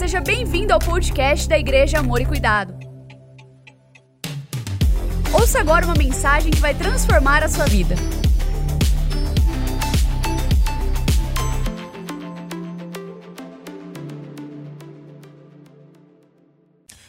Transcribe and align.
seja 0.00 0.18
bem-vindo 0.18 0.72
ao 0.72 0.78
podcast 0.78 1.46
da 1.46 1.58
Igreja 1.58 1.98
Amor 1.98 2.22
e 2.22 2.24
Cuidado. 2.24 2.74
Ouça 5.30 5.60
agora 5.60 5.84
uma 5.84 5.94
mensagem 5.94 6.50
que 6.50 6.58
vai 6.58 6.74
transformar 6.74 7.42
a 7.42 7.48
sua 7.50 7.66
vida. 7.66 7.94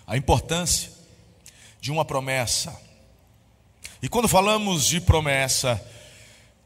A 0.05 0.17
importância 0.17 0.91
de 1.79 1.93
uma 1.93 2.03
promessa. 2.03 2.77
E 4.03 4.09
quando 4.09 4.27
falamos 4.27 4.85
de 4.85 4.99
promessa, 4.99 5.81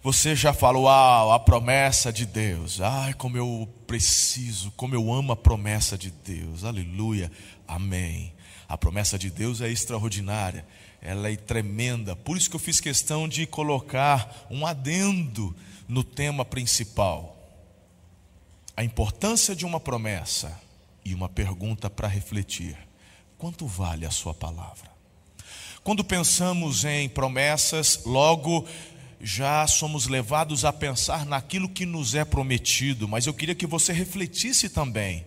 você 0.05 0.35
já 0.35 0.53
falou, 0.53 0.87
ah, 0.87 1.33
a 1.33 1.39
promessa 1.39 2.13
de 2.13 2.27
Deus. 2.27 2.79
Ai, 2.79 3.15
como 3.15 3.37
eu 3.37 3.67
preciso, 3.87 4.69
como 4.77 4.93
eu 4.93 5.11
amo 5.11 5.31
a 5.31 5.35
promessa 5.35 5.97
de 5.97 6.11
Deus. 6.11 6.63
Aleluia. 6.63 7.31
Amém. 7.67 8.31
A 8.69 8.77
promessa 8.77 9.17
de 9.17 9.31
Deus 9.31 9.61
é 9.61 9.71
extraordinária, 9.71 10.63
ela 11.01 11.31
é 11.31 11.35
tremenda. 11.35 12.15
Por 12.15 12.37
isso 12.37 12.47
que 12.47 12.55
eu 12.55 12.59
fiz 12.59 12.79
questão 12.79 13.27
de 13.27 13.47
colocar 13.47 14.45
um 14.51 14.63
adendo 14.63 15.55
no 15.87 16.03
tema 16.03 16.45
principal. 16.45 17.35
A 18.77 18.83
importância 18.83 19.55
de 19.55 19.65
uma 19.65 19.79
promessa 19.79 20.55
e 21.03 21.15
uma 21.15 21.27
pergunta 21.27 21.89
para 21.89 22.07
refletir: 22.07 22.77
quanto 23.39 23.65
vale 23.65 24.05
a 24.05 24.11
sua 24.11 24.35
palavra? 24.35 24.93
Quando 25.83 26.03
pensamos 26.03 26.83
em 26.83 27.09
promessas, 27.09 28.01
logo 28.05 28.67
já 29.25 29.65
somos 29.65 30.05
levados 30.05 30.63
a 30.65 30.71
pensar 30.71 31.25
naquilo 31.25 31.67
que 31.67 31.83
nos 31.83 32.13
é 32.13 32.23
prometido, 32.23 33.07
mas 33.07 33.25
eu 33.25 33.33
queria 33.33 33.55
que 33.55 33.65
você 33.65 33.91
refletisse 33.91 34.69
também 34.69 35.25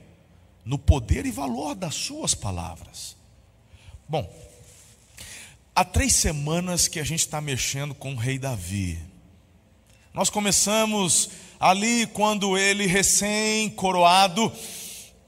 no 0.65 0.79
poder 0.79 1.27
e 1.27 1.33
valor 1.33 1.75
das 1.75 1.97
suas 1.97 2.33
palavras. 2.33 3.17
Bom, 4.09 4.33
há 5.75 5.85
três 5.85 6.13
semanas 6.13 6.87
que 6.87 7.01
a 7.01 7.05
gente 7.05 7.19
está 7.19 7.41
mexendo 7.41 7.93
com 7.93 8.13
o 8.13 8.17
rei 8.17 8.39
Davi. 8.39 9.01
Nós 10.15 10.31
começamos 10.31 11.31
ali 11.59 12.07
quando 12.07 12.57
ele, 12.57 12.87
recém-coroado, 12.87 14.53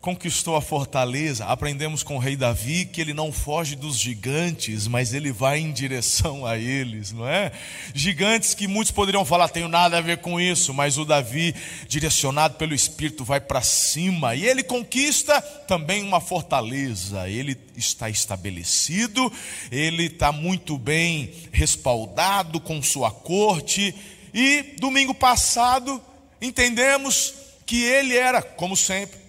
conquistou 0.00 0.56
a 0.56 0.62
fortaleza, 0.62 1.44
aprendemos 1.44 2.02
com 2.02 2.16
o 2.16 2.18
rei 2.18 2.34
Davi 2.34 2.86
que 2.86 3.02
ele 3.02 3.12
não 3.12 3.30
foge 3.30 3.76
dos 3.76 3.98
gigantes, 3.98 4.86
mas 4.86 5.12
ele 5.12 5.30
vai 5.30 5.58
em 5.58 5.72
direção 5.72 6.46
a 6.46 6.56
eles, 6.56 7.12
não 7.12 7.28
é? 7.28 7.52
Gigantes 7.94 8.54
que 8.54 8.66
muitos 8.66 8.92
poderiam 8.92 9.26
falar, 9.26 9.50
tenho 9.50 9.68
nada 9.68 9.98
a 9.98 10.00
ver 10.00 10.18
com 10.18 10.40
isso, 10.40 10.72
mas 10.72 10.96
o 10.96 11.04
Davi, 11.04 11.54
direcionado 11.86 12.54
pelo 12.54 12.74
Espírito, 12.74 13.24
vai 13.24 13.40
para 13.40 13.60
cima 13.60 14.34
e 14.34 14.46
ele 14.46 14.62
conquista 14.62 15.40
também 15.42 16.02
uma 16.02 16.20
fortaleza. 16.20 17.28
Ele 17.28 17.56
está 17.76 18.08
estabelecido, 18.08 19.30
ele 19.70 20.06
está 20.06 20.32
muito 20.32 20.78
bem 20.78 21.30
respaldado 21.52 22.58
com 22.58 22.82
sua 22.82 23.10
corte. 23.10 23.94
E 24.32 24.76
domingo 24.78 25.14
passado 25.14 26.00
entendemos 26.40 27.34
que 27.66 27.82
ele 27.82 28.16
era, 28.16 28.40
como 28.40 28.76
sempre, 28.76 29.19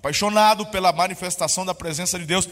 apaixonado 0.00 0.66
pela 0.66 0.92
manifestação 0.92 1.64
da 1.64 1.74
presença 1.74 2.18
de 2.18 2.24
Deus, 2.24 2.48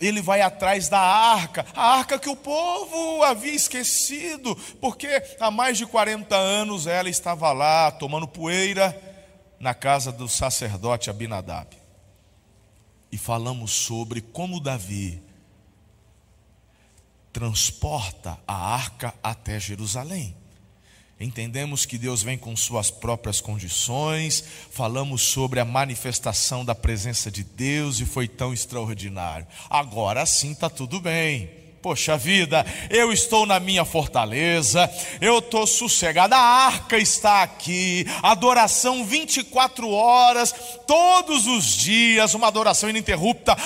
ele 0.00 0.22
vai 0.22 0.40
atrás 0.40 0.88
da 0.88 0.98
arca, 0.98 1.66
a 1.74 1.98
arca 1.98 2.18
que 2.18 2.28
o 2.28 2.34
povo 2.34 3.22
havia 3.22 3.54
esquecido, 3.54 4.56
porque 4.80 5.06
há 5.38 5.50
mais 5.50 5.76
de 5.76 5.86
40 5.86 6.34
anos 6.34 6.86
ela 6.86 7.10
estava 7.10 7.52
lá 7.52 7.90
tomando 7.90 8.26
poeira 8.26 8.98
na 9.60 9.74
casa 9.74 10.10
do 10.10 10.26
sacerdote 10.26 11.10
Abinadab. 11.10 11.76
E 13.12 13.18
falamos 13.18 13.72
sobre 13.72 14.20
como 14.22 14.58
Davi 14.58 15.22
transporta 17.30 18.38
a 18.48 18.74
arca 18.74 19.14
até 19.22 19.60
Jerusalém. 19.60 20.34
Entendemos 21.18 21.86
que 21.86 21.96
Deus 21.96 22.22
vem 22.22 22.36
com 22.36 22.54
suas 22.54 22.90
próprias 22.90 23.40
condições, 23.40 24.44
falamos 24.70 25.22
sobre 25.22 25.58
a 25.58 25.64
manifestação 25.64 26.62
da 26.62 26.74
presença 26.74 27.30
de 27.30 27.42
Deus 27.42 28.00
e 28.00 28.04
foi 28.04 28.28
tão 28.28 28.52
extraordinário. 28.52 29.46
Agora 29.70 30.26
sim 30.26 30.52
está 30.52 30.68
tudo 30.68 31.00
bem. 31.00 31.48
Poxa 31.80 32.18
vida, 32.18 32.66
eu 32.90 33.12
estou 33.12 33.46
na 33.46 33.58
minha 33.58 33.84
fortaleza, 33.84 34.90
eu 35.20 35.38
estou 35.38 35.66
sossegado, 35.66 36.34
a 36.34 36.38
arca 36.38 36.98
está 36.98 37.42
aqui, 37.42 38.04
adoração 38.22 39.04
24 39.06 39.88
horas, 39.88 40.52
todos 40.86 41.46
os 41.46 41.64
dias, 41.64 42.34
uma 42.34 42.48
adoração 42.48 42.90
ininterrupta, 42.90 43.56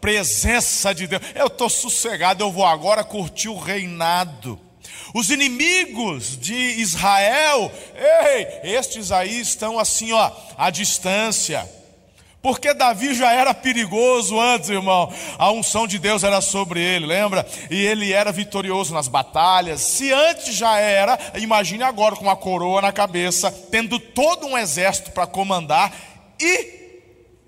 presença 0.00 0.94
de 0.94 1.06
Deus. 1.06 1.22
Eu 1.34 1.48
estou 1.48 1.68
sossegado, 1.68 2.42
eu 2.44 2.52
vou 2.52 2.64
agora 2.64 3.04
curtir 3.04 3.48
o 3.48 3.58
reinado. 3.58 4.58
Os 5.14 5.30
inimigos 5.30 6.36
de 6.36 6.54
Israel, 6.54 7.70
ei, 7.94 8.72
estes 8.74 9.12
aí 9.12 9.40
estão 9.40 9.78
assim, 9.78 10.12
ó, 10.12 10.32
à 10.58 10.70
distância. 10.70 11.70
Porque 12.42 12.74
Davi 12.74 13.14
já 13.14 13.32
era 13.32 13.54
perigoso 13.54 14.38
antes, 14.38 14.68
irmão. 14.68 15.10
A 15.38 15.52
unção 15.52 15.86
de 15.86 16.00
Deus 16.00 16.24
era 16.24 16.40
sobre 16.40 16.80
ele, 16.80 17.06
lembra? 17.06 17.46
E 17.70 17.86
ele 17.86 18.12
era 18.12 18.32
vitorioso 18.32 18.92
nas 18.92 19.06
batalhas. 19.06 19.80
Se 19.80 20.12
antes 20.12 20.54
já 20.54 20.78
era, 20.78 21.16
imagine 21.36 21.84
agora 21.84 22.16
com 22.16 22.24
uma 22.24 22.36
coroa 22.36 22.82
na 22.82 22.92
cabeça, 22.92 23.50
tendo 23.70 24.00
todo 24.00 24.46
um 24.46 24.58
exército 24.58 25.12
para 25.12 25.28
comandar 25.28 25.94
e 26.38 26.83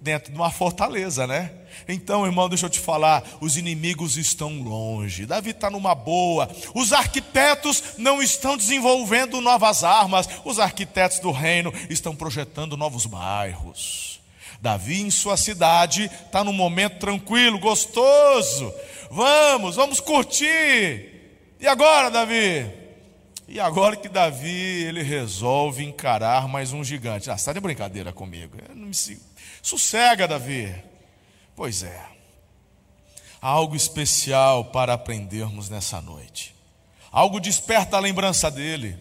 dentro 0.07 0.31
de 0.31 0.39
uma 0.39 0.53
fortaleza, 0.53 1.27
né? 1.27 1.51
Então, 1.89 2.25
irmão, 2.25 2.49
deixa 2.49 2.67
eu 2.67 2.71
te 2.71 2.79
falar: 2.79 3.25
os 3.41 3.57
inimigos 3.57 4.17
estão 4.17 4.63
longe, 4.63 5.27
Davi 5.27 5.51
está 5.51 5.69
numa 5.69 5.97
boa, 5.97 6.49
os 6.75 6.93
arquitetos 6.93 7.83
não 7.99 8.23
estão 8.23 8.57
desenvolvendo 8.57 9.41
novas 9.41 9.83
armas, 9.83 10.29
os 10.45 10.61
arquitetos 10.61 11.19
do 11.19 11.33
reino 11.33 11.75
estão 11.91 12.15
projetando 12.15 12.77
novos 12.77 13.05
bairros. 13.05 14.21
Davi, 14.61 15.03
em 15.03 15.11
sua 15.11 15.37
cidade, 15.37 16.05
está 16.05 16.43
num 16.43 16.53
momento 16.53 16.99
tranquilo, 16.99 17.59
gostoso. 17.59 18.73
Vamos, 19.11 19.75
vamos 19.75 20.01
curtir. 20.01 21.13
E 21.61 21.67
agora, 21.67 22.11
Davi? 22.11 22.67
E 23.49 23.61
agora 23.61 23.97
que 23.97 24.09
Davi 24.09 24.85
ele 24.85 25.03
resolve 25.03 25.85
encarar 25.85 26.49
mais 26.49 26.73
um 26.73 26.83
gigante. 26.83 27.31
Ah, 27.31 27.35
está 27.35 27.53
de 27.53 27.61
brincadeira 27.61 28.13
comigo. 28.13 28.57
Não 28.75 28.87
me... 28.87 28.95
Sossega, 29.67 30.29
Davi. 30.29 30.73
Pois 31.57 31.83
é, 31.83 32.01
há 33.43 33.49
algo 33.49 33.75
especial 33.75 34.67
para 34.67 34.93
aprendermos 34.93 35.69
nessa 35.69 36.01
noite. 36.01 36.55
Algo 37.11 37.41
desperta 37.41 37.97
a 37.97 38.01
lembrança 38.01 38.49
dele. 38.49 38.97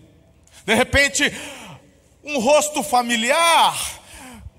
De 0.66 0.74
repente, 0.74 1.32
um 2.24 2.40
rosto 2.40 2.82
familiar. 2.82 4.02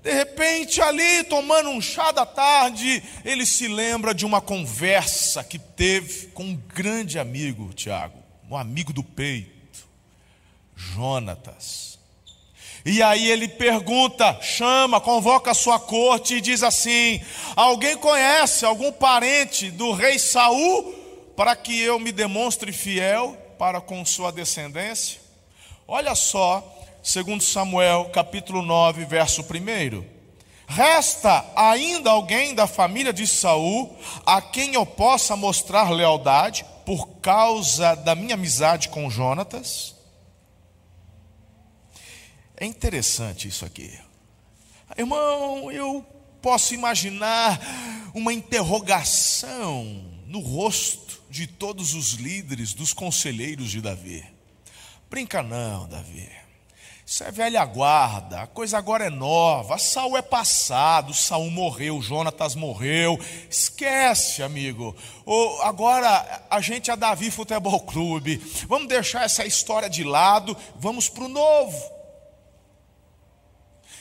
De 0.01 0.13
repente, 0.13 0.81
ali 0.81 1.25
tomando 1.25 1.71
um 1.71 1.81
chá 1.81 2.13
da 2.13 2.25
tarde, 2.25 3.03
ele 3.25 3.45
se 3.45 3.67
lembra 3.67 4.13
de 4.15 4.25
uma 4.25 4.39
conversa 4.39 5.43
que 5.43 5.59
teve 5.59 6.27
com 6.27 6.43
um 6.43 6.55
grande 6.55 7.19
amigo, 7.19 7.73
Tiago, 7.73 8.23
um 8.49 8.55
amigo 8.55 8.93
do 8.93 9.03
peito, 9.03 9.85
Jonatas. 10.73 11.86
E 12.89 13.03
aí 13.03 13.29
ele 13.29 13.49
pergunta, 13.49 14.39
chama, 14.41 15.01
convoca 15.01 15.51
a 15.51 15.53
sua 15.53 15.77
corte 15.77 16.35
e 16.35 16.41
diz 16.41 16.63
assim: 16.63 17.19
Alguém 17.53 17.97
conhece 17.97 18.65
algum 18.65 18.93
parente 18.93 19.69
do 19.69 19.91
rei 19.91 20.17
Saul 20.17 20.95
para 21.35 21.53
que 21.53 21.77
eu 21.81 21.99
me 21.99 22.13
demonstre 22.13 22.71
fiel 22.71 23.37
para 23.59 23.81
com 23.81 24.05
sua 24.05 24.31
descendência? 24.31 25.19
Olha 25.85 26.15
só, 26.15 26.63
segundo 27.03 27.43
Samuel, 27.43 28.09
capítulo 28.13 28.61
9, 28.61 29.03
verso 29.03 29.41
1. 29.41 30.05
Resta 30.65 31.43
ainda 31.57 32.11
alguém 32.11 32.55
da 32.55 32.67
família 32.67 33.11
de 33.11 33.27
Saul 33.27 33.97
a 34.25 34.41
quem 34.41 34.75
eu 34.75 34.85
possa 34.85 35.35
mostrar 35.35 35.89
lealdade 35.89 36.65
por 36.85 37.05
causa 37.19 37.95
da 37.95 38.15
minha 38.15 38.35
amizade 38.35 38.87
com 38.87 39.09
Jonatas? 39.09 39.96
É 42.59 42.65
interessante 42.65 43.47
isso 43.47 43.63
aqui. 43.63 43.97
Irmão, 44.97 45.71
eu 45.71 46.03
posso 46.41 46.73
imaginar 46.73 47.61
uma 48.15 48.33
interrogação 48.33 49.83
no 50.25 50.39
rosto 50.39 51.21
de 51.29 51.45
todos 51.45 51.93
os 51.93 52.13
líderes, 52.13 52.73
dos 52.73 52.93
conselheiros 52.93 53.69
de 53.69 53.79
Davi. 53.79 54.25
Brinca 55.07 55.43
não, 55.43 55.87
Davi. 55.87 56.27
Isso 57.05 57.23
é 57.23 57.31
velha 57.31 57.63
guarda, 57.63 58.41
a 58.41 58.47
coisa 58.47 58.77
agora 58.77 59.05
é 59.05 59.09
nova. 59.09 59.77
Saul 59.77 60.17
é 60.17 60.21
passado, 60.21 61.13
Saul 61.13 61.49
morreu, 61.49 62.01
Jonatas 62.01 62.55
morreu. 62.55 63.17
Esquece, 63.49 64.43
amigo. 64.43 64.95
Ou 65.25 65.61
agora 65.61 66.45
a 66.49 66.59
gente 66.59 66.91
é 66.91 66.95
Davi 66.97 67.31
Futebol 67.31 67.79
Clube. 67.81 68.37
Vamos 68.67 68.89
deixar 68.89 69.23
essa 69.23 69.45
história 69.45 69.89
de 69.89 70.03
lado, 70.03 70.57
vamos 70.75 71.07
para 71.07 71.23
o 71.23 71.29
novo. 71.29 71.96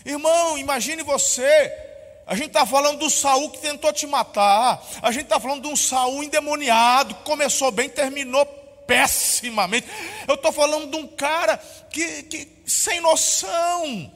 Irmão, 0.06 0.56
imagine 0.56 1.02
você 1.02 1.84
A 2.24 2.36
gente 2.36 2.48
está 2.48 2.64
falando 2.64 3.00
do 3.00 3.10
Saul 3.10 3.50
que 3.50 3.58
tentou 3.58 3.92
te 3.92 4.06
matar. 4.06 4.80
A 5.02 5.10
gente 5.10 5.24
está 5.24 5.40
falando 5.40 5.62
de 5.62 5.68
um 5.68 5.76
Saul 5.76 6.22
endemoniado, 6.22 7.14
que 7.16 7.24
começou 7.24 7.72
bem, 7.72 7.88
terminou 7.88 8.46
pessimamente. 8.86 9.88
Eu 10.28 10.34
estou 10.34 10.52
falando 10.52 10.90
de 10.90 10.96
um 10.96 11.08
cara 11.08 11.56
que, 11.90 12.22
que 12.24 12.48
sem 12.66 13.00
noção. 13.00 14.12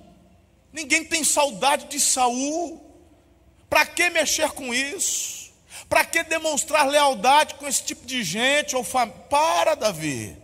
Ninguém 0.73 1.05
tem 1.05 1.25
saudade 1.25 1.87
de 1.87 1.99
Saul. 1.99 2.87
Para 3.69 3.87
que 3.87 4.11
mexer 4.11 4.51
com 4.51 4.73
isso? 4.73 5.53
Para 5.89 6.05
que 6.05 6.23
demonstrar 6.23 6.89
lealdade 6.89 7.55
com 7.55 7.67
esse 7.67 7.83
tipo 7.83 8.07
de 8.07 8.23
gente? 8.23 8.77
Ou 8.77 8.85
fam... 8.85 9.09
Para, 9.09 9.75
Davi. 9.75 10.37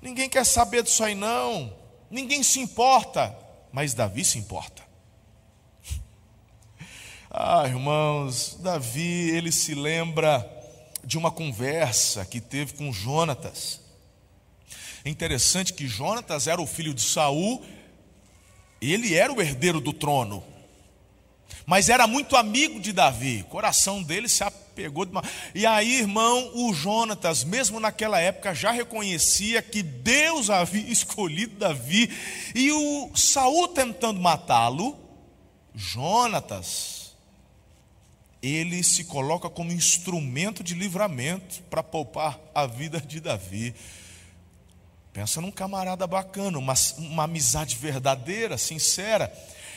Ninguém 0.00 0.28
quer 0.28 0.44
saber 0.44 0.82
disso 0.82 1.02
aí, 1.04 1.14
não. 1.14 1.72
Ninguém 2.10 2.42
se 2.42 2.58
importa. 2.60 3.41
Mas 3.72 3.94
Davi 3.94 4.24
se 4.24 4.38
importa. 4.38 4.82
Ah, 7.34 7.66
irmãos, 7.66 8.58
Davi, 8.60 9.30
ele 9.30 9.50
se 9.50 9.74
lembra 9.74 10.46
de 11.02 11.16
uma 11.16 11.30
conversa 11.30 12.26
que 12.26 12.42
teve 12.42 12.74
com 12.74 12.92
Jonatas. 12.92 13.80
É 15.02 15.08
interessante 15.08 15.72
que 15.72 15.88
Jonatas 15.88 16.46
era 16.46 16.60
o 16.60 16.66
filho 16.66 16.92
de 16.92 17.00
Saul, 17.00 17.64
ele 18.80 19.14
era 19.14 19.32
o 19.32 19.40
herdeiro 19.40 19.80
do 19.80 19.92
trono, 19.92 20.44
mas 21.64 21.88
era 21.88 22.06
muito 22.06 22.36
amigo 22.36 22.78
de 22.78 22.92
Davi, 22.92 23.40
o 23.40 23.50
coração 23.50 24.02
dele 24.02 24.28
se 24.28 24.44
apegou. 24.72 25.04
De... 25.04 25.12
E 25.54 25.64
aí, 25.64 26.00
irmão, 26.00 26.50
o 26.54 26.74
Jonatas, 26.74 27.44
mesmo 27.44 27.78
naquela 27.78 28.18
época, 28.18 28.54
já 28.54 28.70
reconhecia 28.70 29.62
que 29.62 29.82
Deus 29.82 30.50
havia 30.50 30.82
escolhido 30.90 31.58
Davi, 31.58 32.10
e 32.54 32.72
o 32.72 33.10
Saul 33.14 33.68
tentando 33.68 34.20
matá-lo, 34.20 34.98
Jonatas 35.74 37.02
ele 38.42 38.82
se 38.82 39.04
coloca 39.04 39.48
como 39.48 39.70
instrumento 39.70 40.64
de 40.64 40.74
livramento 40.74 41.62
para 41.70 41.80
poupar 41.80 42.40
a 42.52 42.66
vida 42.66 43.00
de 43.00 43.20
Davi. 43.20 43.72
Pensa 45.12 45.40
num 45.40 45.52
camarada 45.52 46.06
bacana, 46.08 46.58
uma, 46.58 46.74
uma 46.98 47.24
amizade 47.24 47.76
verdadeira, 47.76 48.58
sincera. 48.58 49.32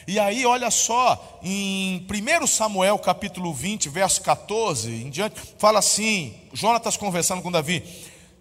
E 0.07 0.19
aí, 0.19 0.45
olha 0.45 0.69
só, 0.69 1.39
em 1.41 2.05
1 2.09 2.45
Samuel 2.45 2.99
capítulo 2.99 3.53
20, 3.53 3.89
verso 3.89 4.21
14 4.21 4.91
em 4.91 5.09
diante, 5.09 5.41
fala 5.57 5.79
assim: 5.79 6.35
Jonatas 6.53 6.95
conversando 6.95 7.41
com 7.41 7.51
Davi: 7.51 7.83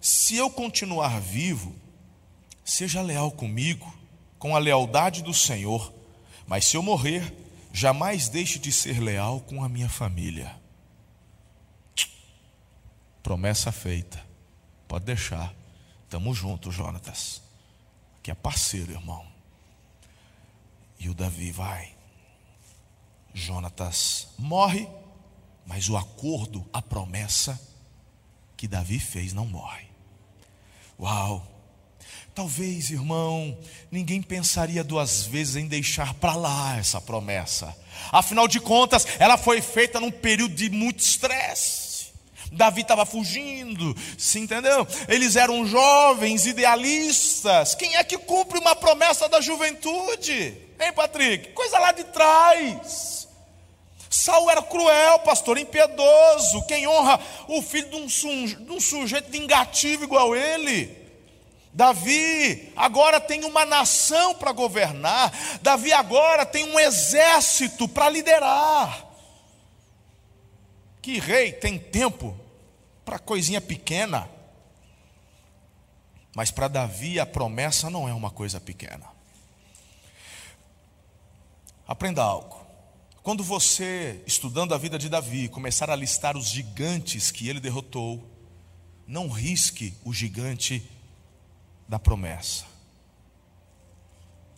Se 0.01 0.37
eu 0.37 0.51
continuar 0.51 1.21
vivo, 1.21 1.75
seja 2.65 3.01
leal 3.01 3.31
comigo, 3.31 3.93
com 4.39 4.55
a 4.55 4.59
lealdade 4.59 5.23
do 5.23 5.33
Senhor, 5.33 5.93
mas 6.47 6.67
se 6.67 6.77
eu 6.77 6.83
morrer, 6.83 7.33
jamais 7.73 8.29
deixe 8.29 8.59
de 8.59 8.71
ser 8.71 9.01
leal 9.01 9.41
com 9.41 9.65
a 9.65 9.69
minha 9.69 9.89
família. 9.89 10.55
Promessa 13.23 13.73
feita. 13.73 14.23
Pode 14.87 15.07
deixar. 15.07 15.55
Tamo 16.11 16.35
junto, 16.35 16.71
Jonatas. 16.71 17.43
Que 18.23 18.31
é 18.31 18.35
parceiro, 18.35 18.93
irmão. 18.93 19.34
E 21.05 21.09
o 21.11 21.13
Davi 21.13 21.51
vai. 21.51 21.93
Jonatas 23.35 24.29
morre, 24.39 24.89
mas 25.67 25.91
o 25.91 25.99
acordo, 25.99 26.67
a 26.73 26.81
promessa 26.81 27.61
que 28.57 28.67
Davi 28.67 28.99
fez 28.99 29.35
não 29.35 29.45
morre. 29.45 29.85
Uau! 30.99 31.47
Talvez, 32.35 32.89
irmão, 32.89 33.55
ninguém 33.91 34.23
pensaria 34.23 34.83
duas 34.83 35.27
vezes 35.27 35.57
em 35.57 35.69
deixar 35.69 36.15
para 36.15 36.35
lá 36.35 36.79
essa 36.79 37.03
promessa. 37.03 37.77
Afinal 38.11 38.49
de 38.49 38.59
contas, 38.59 39.07
ela 39.19 39.37
foi 39.37 39.61
feita 39.61 40.01
num 40.01 40.11
período 40.11 40.55
de 40.55 40.71
muito 40.71 41.01
estresse. 41.01 41.84
Davi 42.55 42.83
estava 42.83 43.05
fugindo, 43.05 43.95
se 44.17 44.39
entendeu? 44.39 44.87
Eles 45.09 45.37
eram 45.37 45.67
jovens, 45.67 46.47
idealistas. 46.47 47.75
Quem 47.75 47.97
é 47.97 48.05
que 48.05 48.17
cumpre 48.17 48.59
uma 48.59 48.75
promessa 48.77 49.29
da 49.29 49.41
juventude? 49.41 50.57
Hein, 50.81 50.93
Patrick? 50.95 51.53
Coisa 51.53 51.79
lá 51.79 51.93
de 51.93 52.05
trás. 52.05 53.29
Saul 54.09 54.51
era 54.51 54.63
cruel, 54.63 55.19
pastor, 55.21 55.59
impiedoso. 55.59 56.65
Quem 56.67 56.87
honra 56.87 57.21
o 57.49 57.61
filho 57.61 57.89
de 57.91 57.97
um, 57.97 58.47
de 58.47 58.73
um 58.73 58.81
sujeito 58.81 59.31
vingativo 59.31 60.05
igual 60.05 60.35
ele? 60.37 61.05
Davi 61.73 62.73
agora 62.77 63.21
tem 63.21 63.45
uma 63.45 63.67
nação 63.67 64.33
para 64.35 64.53
governar, 64.53 65.33
Davi 65.61 65.93
agora 65.93 66.47
tem 66.47 66.71
um 66.71 66.79
exército 66.79 67.89
para 67.89 68.09
liderar. 68.09 69.05
Que 71.03 71.19
rei 71.19 71.53
tem 71.53 71.77
tempo 71.77 72.44
para 73.05 73.19
coisinha 73.19 73.61
pequena? 73.61 74.29
Mas 76.35 76.51
para 76.51 76.69
Davi 76.69 77.21
a 77.21 77.27
promessa 77.27 77.89
não 77.89 78.09
é 78.09 78.15
uma 78.15 78.31
coisa 78.31 78.61
pequena. 78.61 79.07
Aprenda 81.87 82.23
algo. 82.23 82.65
Quando 83.23 83.45
você, 83.45 84.23
estudando 84.27 84.75
a 84.75 84.79
vida 84.79 84.99
de 84.99 85.09
Davi, 85.09 85.49
começar 85.49 85.89
a 85.89 85.97
listar 85.97 86.37
os 86.37 86.49
gigantes 86.49 87.31
que 87.31 87.49
ele 87.49 87.61
derrotou, 87.61 88.23
não 89.07 89.29
risque 89.29 89.95
o 90.05 90.13
gigante 90.13 90.91
da 91.89 91.99
promessa. 91.99 92.65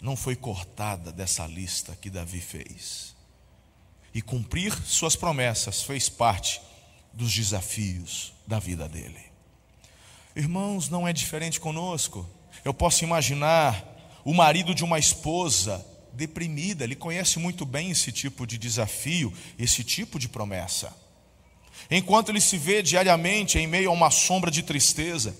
Não 0.00 0.16
foi 0.16 0.34
cortada 0.34 1.12
dessa 1.12 1.46
lista 1.46 1.96
que 1.96 2.10
Davi 2.10 2.40
fez. 2.40 3.14
E 4.14 4.22
cumprir 4.22 4.72
suas 4.84 5.14
promessas 5.14 5.82
fez 5.82 6.08
parte 6.08 6.60
dos 7.12 7.32
desafios 7.32 8.35
da 8.46 8.58
vida 8.58 8.88
dele. 8.88 9.20
Irmãos, 10.34 10.88
não 10.88 11.08
é 11.08 11.12
diferente 11.12 11.58
conosco. 11.58 12.28
Eu 12.64 12.75
posso 12.75 13.04
imaginar 13.04 14.20
o 14.25 14.34
marido 14.34 14.75
de 14.75 14.84
uma 14.84 14.98
esposa 14.98 15.84
deprimida, 16.12 16.82
ele 16.82 16.96
conhece 16.96 17.38
muito 17.38 17.64
bem 17.64 17.90
esse 17.90 18.10
tipo 18.10 18.46
de 18.46 18.58
desafio, 18.58 19.32
esse 19.58 19.84
tipo 19.84 20.19
de 20.19 20.28
promessa. 20.28 20.94
Enquanto 21.90 22.31
ele 22.31 22.40
se 22.40 22.56
vê 22.56 22.82
diariamente 22.82 23.58
em 23.58 23.66
meio 23.66 23.90
a 23.90 23.93
uma 23.93 24.10
sombra 24.10 24.50
de 24.50 24.62
tristeza, 24.62 25.37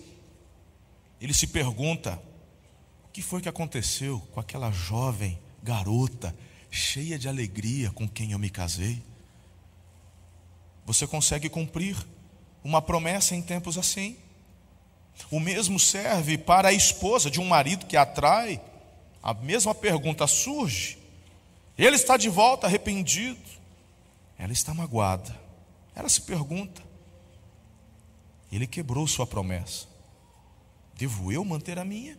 ele 1.21 1.35
se 1.35 1.47
pergunta: 1.47 2.21
o 3.05 3.09
que 3.09 3.23
foi 3.23 3.41
que 3.41 3.49
aconteceu 3.49 4.21
com 4.33 4.39
aquela 4.39 4.71
jovem 4.71 5.39
garota, 5.63 6.37
cheia 6.71 7.19
de 7.19 7.29
alegria 7.29 7.91
com 7.91 8.07
quem 8.07 8.33
eu 8.33 8.39
me 8.39 8.51
casei? 8.51 9.03
Você 10.85 11.07
consegue 11.07 11.49
cumprir 11.49 11.97
uma 12.67 12.83
promessa 12.83 13.37
em 13.37 13.41
tempos 13.41 13.79
assim? 13.79 14.17
O 15.31 15.39
mesmo 15.39 15.79
serve 15.79 16.37
para 16.37 16.69
a 16.69 16.73
esposa 16.73 17.31
de 17.31 17.41
um 17.41 17.47
marido 17.47 17.87
que 17.87 17.97
atrai. 17.97 18.61
A 19.23 19.33
mesma 19.33 19.75
pergunta 19.75 20.27
surge. 20.27 20.99
Ele 21.79 21.95
está 21.95 22.17
de 22.17 22.29
volta 22.29 22.67
arrependido. 22.67 23.41
Ela 24.37 24.53
está 24.53 24.75
magoada. 24.75 25.35
Ela 25.95 26.09
se 26.09 26.21
pergunta. 26.23 26.83
Ele 28.51 28.67
quebrou 28.67 29.07
sua 29.07 29.27
promessa. 29.27 29.87
Devo 30.95 31.31
eu 31.31 31.45
manter 31.45 31.79
a 31.79 31.85
minha? 31.85 32.19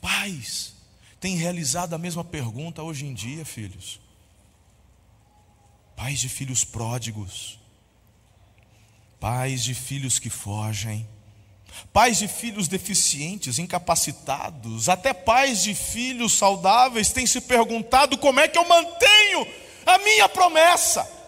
Pais, 0.00 0.74
têm 1.18 1.36
realizado 1.36 1.92
a 1.94 1.98
mesma 1.98 2.22
pergunta 2.22 2.82
hoje 2.82 3.04
em 3.04 3.12
dia, 3.12 3.44
filhos. 3.44 4.00
Pais 5.96 6.20
de 6.20 6.28
filhos 6.28 6.64
pródigos, 6.64 7.58
pais 9.20 9.64
de 9.64 9.74
filhos 9.74 10.18
que 10.18 10.30
fogem, 10.30 11.08
pais 11.92 12.18
de 12.18 12.28
filhos 12.28 12.68
deficientes, 12.68 13.58
incapacitados, 13.58 14.88
até 14.88 15.12
pais 15.12 15.62
de 15.62 15.74
filhos 15.74 16.36
saudáveis 16.36 17.12
têm 17.12 17.26
se 17.26 17.40
perguntado 17.40 18.18
como 18.18 18.40
é 18.40 18.48
que 18.48 18.58
eu 18.58 18.66
mantenho 18.66 19.46
a 19.86 19.98
minha 19.98 20.28
promessa. 20.28 21.18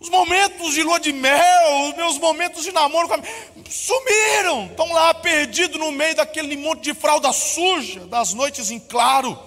Os 0.00 0.10
momentos 0.10 0.74
de 0.74 0.82
lua 0.82 1.00
de 1.00 1.12
mel, 1.12 1.88
os 1.88 1.96
meus 1.96 2.18
momentos 2.18 2.62
de 2.62 2.72
namoro 2.72 3.08
sumiram, 3.70 4.66
estão 4.66 4.92
lá 4.92 5.14
perdidos 5.14 5.78
no 5.78 5.90
meio 5.92 6.14
daquele 6.14 6.56
monte 6.56 6.82
de 6.82 6.94
fralda 6.94 7.32
suja, 7.32 8.00
das 8.06 8.34
noites 8.34 8.70
em 8.70 8.78
claro. 8.78 9.38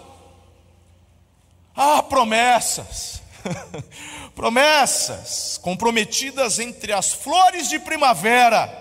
Ah, 1.76 2.02
promessas, 2.02 3.22
promessas 4.38 5.58
comprometidas 5.63 6.60
entre 6.60 6.94
as 6.94 7.12
flores 7.12 7.67
de 7.67 7.79
primavera, 7.79 8.72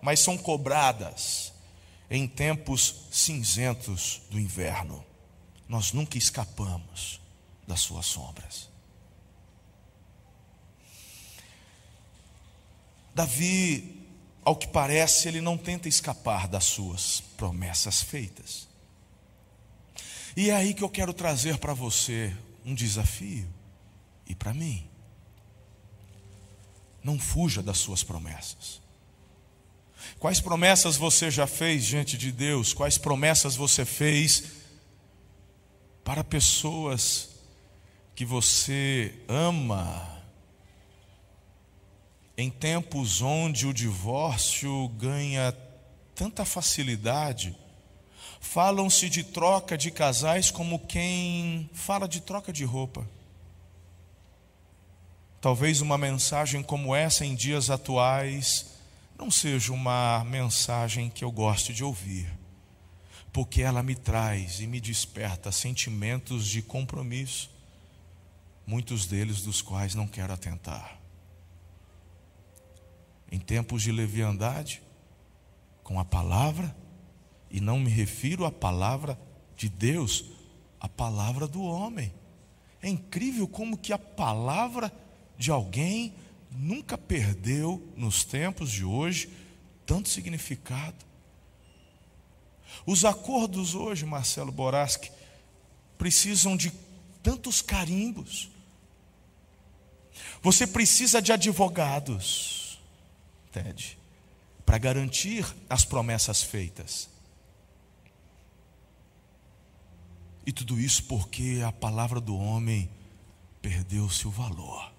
mas 0.00 0.20
são 0.20 0.38
cobradas 0.38 1.52
em 2.10 2.26
tempos 2.26 3.02
cinzentos 3.12 4.22
do 4.30 4.40
inverno. 4.40 5.04
Nós 5.68 5.92
nunca 5.92 6.16
escapamos 6.16 7.20
das 7.68 7.80
suas 7.80 8.06
sombras. 8.06 8.70
Davi, 13.14 14.08
ao 14.42 14.56
que 14.56 14.66
parece, 14.66 15.28
ele 15.28 15.42
não 15.42 15.58
tenta 15.58 15.86
escapar 15.86 16.48
das 16.48 16.64
suas 16.64 17.20
promessas 17.36 18.02
feitas. 18.02 18.66
E 20.34 20.48
é 20.48 20.54
aí 20.54 20.72
que 20.72 20.82
eu 20.82 20.88
quero 20.88 21.12
trazer 21.12 21.58
para 21.58 21.74
você 21.74 22.34
um 22.64 22.74
desafio 22.74 23.46
e 24.26 24.34
para 24.34 24.54
mim. 24.54 24.93
Não 27.04 27.18
fuja 27.18 27.62
das 27.62 27.76
suas 27.76 28.02
promessas. 28.02 28.80
Quais 30.18 30.40
promessas 30.40 30.96
você 30.96 31.30
já 31.30 31.46
fez 31.46 31.84
diante 31.84 32.16
de 32.16 32.32
Deus? 32.32 32.72
Quais 32.72 32.96
promessas 32.96 33.54
você 33.54 33.84
fez 33.84 34.44
para 36.02 36.24
pessoas 36.24 37.28
que 38.14 38.24
você 38.24 39.14
ama? 39.28 40.10
Em 42.36 42.50
tempos 42.50 43.20
onde 43.20 43.66
o 43.66 43.74
divórcio 43.74 44.88
ganha 44.96 45.54
tanta 46.14 46.44
facilidade, 46.44 47.54
falam-se 48.40 49.08
de 49.10 49.22
troca 49.22 49.76
de 49.76 49.90
casais 49.90 50.50
como 50.50 50.78
quem 50.78 51.68
fala 51.74 52.08
de 52.08 52.20
troca 52.20 52.52
de 52.52 52.64
roupa. 52.64 53.06
Talvez 55.44 55.82
uma 55.82 55.98
mensagem 55.98 56.62
como 56.62 56.94
essa 56.94 57.22
em 57.22 57.34
dias 57.34 57.68
atuais 57.68 58.78
não 59.18 59.30
seja 59.30 59.74
uma 59.74 60.24
mensagem 60.24 61.10
que 61.10 61.22
eu 61.22 61.30
goste 61.30 61.74
de 61.74 61.84
ouvir, 61.84 62.32
porque 63.30 63.60
ela 63.60 63.82
me 63.82 63.94
traz 63.94 64.60
e 64.60 64.66
me 64.66 64.80
desperta 64.80 65.52
sentimentos 65.52 66.46
de 66.46 66.62
compromisso, 66.62 67.50
muitos 68.66 69.04
deles 69.04 69.42
dos 69.42 69.60
quais 69.60 69.94
não 69.94 70.06
quero 70.06 70.32
atentar. 70.32 70.98
Em 73.30 73.38
tempos 73.38 73.82
de 73.82 73.92
leviandade, 73.92 74.82
com 75.82 76.00
a 76.00 76.06
palavra, 76.06 76.74
e 77.50 77.60
não 77.60 77.78
me 77.78 77.90
refiro 77.90 78.46
à 78.46 78.50
palavra 78.50 79.20
de 79.54 79.68
Deus, 79.68 80.24
à 80.80 80.88
palavra 80.88 81.46
do 81.46 81.62
homem. 81.62 82.14
É 82.80 82.88
incrível 82.88 83.46
como 83.46 83.76
que 83.76 83.92
a 83.92 83.98
palavra 83.98 85.03
de 85.36 85.50
alguém 85.50 86.14
nunca 86.50 86.96
perdeu 86.96 87.86
nos 87.96 88.24
tempos 88.24 88.70
de 88.70 88.84
hoje 88.84 89.30
tanto 89.84 90.08
significado. 90.08 91.04
Os 92.86 93.04
acordos 93.04 93.74
hoje, 93.74 94.04
Marcelo 94.04 94.52
Boraski, 94.52 95.10
precisam 95.96 96.56
de 96.56 96.72
tantos 97.22 97.62
carimbos. 97.62 98.50
Você 100.42 100.66
precisa 100.66 101.22
de 101.22 101.32
advogados, 101.32 102.78
Ted, 103.50 103.98
para 104.66 104.78
garantir 104.78 105.46
as 105.68 105.84
promessas 105.84 106.42
feitas. 106.42 107.08
E 110.46 110.52
tudo 110.52 110.78
isso 110.78 111.04
porque 111.04 111.62
a 111.66 111.72
palavra 111.72 112.20
do 112.20 112.36
homem 112.36 112.90
perdeu 113.62 114.10
seu 114.10 114.30
valor. 114.30 114.93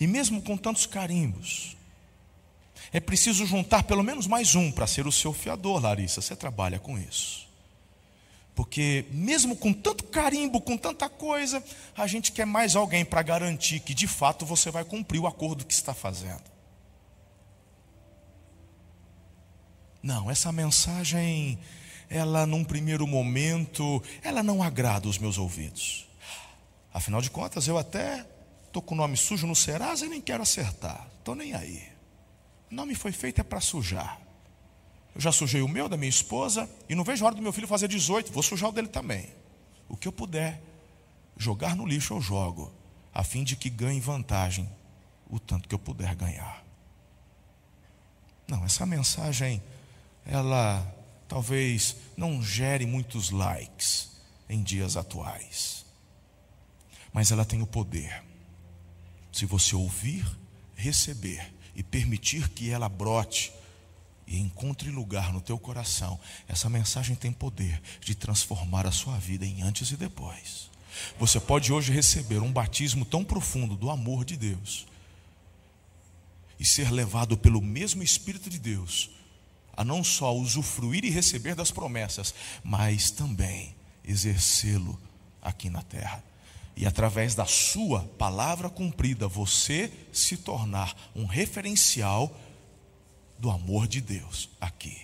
E 0.00 0.06
mesmo 0.06 0.42
com 0.42 0.56
tantos 0.56 0.86
carimbos, 0.86 1.76
é 2.92 3.00
preciso 3.00 3.46
juntar 3.46 3.82
pelo 3.82 4.02
menos 4.02 4.26
mais 4.26 4.54
um 4.54 4.70
para 4.70 4.86
ser 4.86 5.06
o 5.06 5.12
seu 5.12 5.32
fiador, 5.32 5.82
Larissa. 5.82 6.20
Você 6.20 6.36
trabalha 6.36 6.78
com 6.78 6.98
isso. 6.98 7.44
Porque, 8.54 9.04
mesmo 9.10 9.56
com 9.56 9.72
tanto 9.72 10.04
carimbo, 10.04 10.60
com 10.60 10.76
tanta 10.76 11.08
coisa, 11.08 11.62
a 11.96 12.06
gente 12.06 12.30
quer 12.30 12.46
mais 12.46 12.76
alguém 12.76 13.04
para 13.04 13.20
garantir 13.22 13.80
que 13.80 13.92
de 13.92 14.06
fato 14.06 14.46
você 14.46 14.70
vai 14.70 14.84
cumprir 14.84 15.18
o 15.18 15.26
acordo 15.26 15.64
que 15.64 15.74
está 15.74 15.92
fazendo. 15.92 16.44
Não, 20.00 20.30
essa 20.30 20.52
mensagem, 20.52 21.58
ela 22.08 22.46
num 22.46 22.62
primeiro 22.62 23.06
momento, 23.06 24.00
ela 24.22 24.42
não 24.42 24.62
agrada 24.62 25.08
os 25.08 25.18
meus 25.18 25.36
ouvidos. 25.36 26.06
Afinal 26.92 27.20
de 27.20 27.30
contas, 27.30 27.66
eu 27.66 27.76
até 27.76 28.24
estou 28.74 28.82
com 28.82 28.94
o 28.94 28.98
nome 28.98 29.16
sujo 29.16 29.46
no 29.46 29.54
Serasa 29.54 30.04
e 30.04 30.08
nem 30.08 30.20
quero 30.20 30.42
acertar. 30.42 31.08
Estou 31.18 31.36
nem 31.36 31.54
aí. 31.54 31.80
O 32.72 32.74
nome 32.74 32.96
foi 32.96 33.12
feito 33.12 33.40
é 33.40 33.44
para 33.44 33.60
sujar. 33.60 34.20
Eu 35.14 35.20
já 35.20 35.30
sujei 35.30 35.62
o 35.62 35.68
meu, 35.68 35.88
da 35.88 35.96
minha 35.96 36.08
esposa, 36.08 36.68
e 36.88 36.94
não 36.96 37.04
vejo 37.04 37.24
a 37.24 37.28
hora 37.28 37.36
do 37.36 37.42
meu 37.42 37.52
filho 37.52 37.68
fazer 37.68 37.86
18, 37.86 38.32
vou 38.32 38.42
sujar 38.42 38.70
o 38.70 38.72
dele 38.72 38.88
também. 38.88 39.32
O 39.88 39.96
que 39.96 40.08
eu 40.08 40.12
puder 40.12 40.60
jogar 41.36 41.76
no 41.76 41.86
lixo 41.86 42.14
eu 42.14 42.20
jogo, 42.20 42.72
a 43.12 43.22
fim 43.22 43.44
de 43.44 43.54
que 43.54 43.70
ganhe 43.70 44.00
vantagem 44.00 44.68
o 45.30 45.38
tanto 45.38 45.68
que 45.68 45.74
eu 45.74 45.78
puder 45.78 46.12
ganhar. 46.16 46.64
Não, 48.48 48.64
essa 48.64 48.84
mensagem, 48.84 49.62
ela 50.26 50.84
talvez 51.28 51.96
não 52.16 52.42
gere 52.42 52.86
muitos 52.86 53.30
likes 53.30 54.10
em 54.48 54.64
dias 54.64 54.96
atuais, 54.96 55.86
mas 57.12 57.30
ela 57.30 57.44
tem 57.44 57.62
o 57.62 57.66
poder 57.68 58.33
se 59.34 59.44
você 59.46 59.74
ouvir, 59.74 60.24
receber 60.76 61.52
e 61.74 61.82
permitir 61.82 62.48
que 62.50 62.70
ela 62.70 62.88
brote 62.88 63.52
e 64.28 64.38
encontre 64.38 64.90
lugar 64.90 65.32
no 65.32 65.40
teu 65.40 65.58
coração, 65.58 66.20
essa 66.46 66.70
mensagem 66.70 67.16
tem 67.16 67.32
poder 67.32 67.82
de 68.00 68.14
transformar 68.14 68.86
a 68.86 68.92
sua 68.92 69.18
vida 69.18 69.44
em 69.44 69.60
antes 69.62 69.90
e 69.90 69.96
depois. 69.96 70.70
Você 71.18 71.40
pode 71.40 71.72
hoje 71.72 71.92
receber 71.92 72.38
um 72.38 72.52
batismo 72.52 73.04
tão 73.04 73.24
profundo 73.24 73.76
do 73.76 73.90
amor 73.90 74.24
de 74.24 74.36
Deus 74.36 74.86
e 76.58 76.64
ser 76.64 76.92
levado 76.92 77.36
pelo 77.36 77.60
mesmo 77.60 78.04
Espírito 78.04 78.48
de 78.48 78.60
Deus 78.60 79.10
a 79.76 79.84
não 79.84 80.04
só 80.04 80.32
usufruir 80.32 81.04
e 81.04 81.10
receber 81.10 81.56
das 81.56 81.72
promessas, 81.72 82.32
mas 82.62 83.10
também 83.10 83.74
exercê-lo 84.04 84.96
aqui 85.42 85.68
na 85.68 85.82
terra 85.82 86.22
e 86.76 86.86
através 86.86 87.34
da 87.34 87.46
sua 87.46 88.00
palavra 88.18 88.68
cumprida, 88.68 89.28
você 89.28 89.92
se 90.12 90.36
tornar 90.36 90.94
um 91.14 91.24
referencial 91.24 92.34
do 93.38 93.50
amor 93.50 93.86
de 93.86 94.00
Deus 94.00 94.48
aqui. 94.60 95.00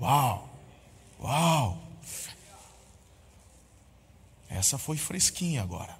Uau! 0.00 0.48
Uau! 1.20 1.82
Essa 4.48 4.78
foi 4.78 4.96
fresquinha 4.96 5.62
agora. 5.62 5.96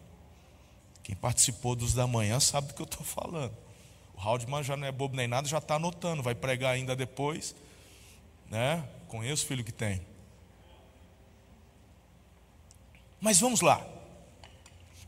Quem 1.03 1.17
participou 1.17 1.75
dos 1.75 1.95
da 1.95 2.07
manhã 2.07 2.39
sabe 2.41 2.69
do 2.69 2.75
que 2.75 2.83
eu 2.83 2.87
estou 2.87 3.05
falando. 3.05 3.57
O 4.15 4.21
Haldman 4.21 4.63
já 4.63 4.77
não 4.77 4.87
é 4.87 4.93
bobo 4.93 5.17
nem 5.17 5.27
nada, 5.27 5.49
já 5.49 5.59
está 5.59 5.77
anotando, 5.77 6.23
vai 6.23 6.35
pregar 6.35 6.75
ainda 6.75 6.95
depois. 6.95 7.55
Né? 8.51 8.87
Conheço 9.09 9.45
o 9.45 9.47
filho 9.47 9.65
que 9.65 9.73
tem. 9.73 10.01
Mas 13.21 13.41
vamos 13.41 13.61
lá. 13.61 13.96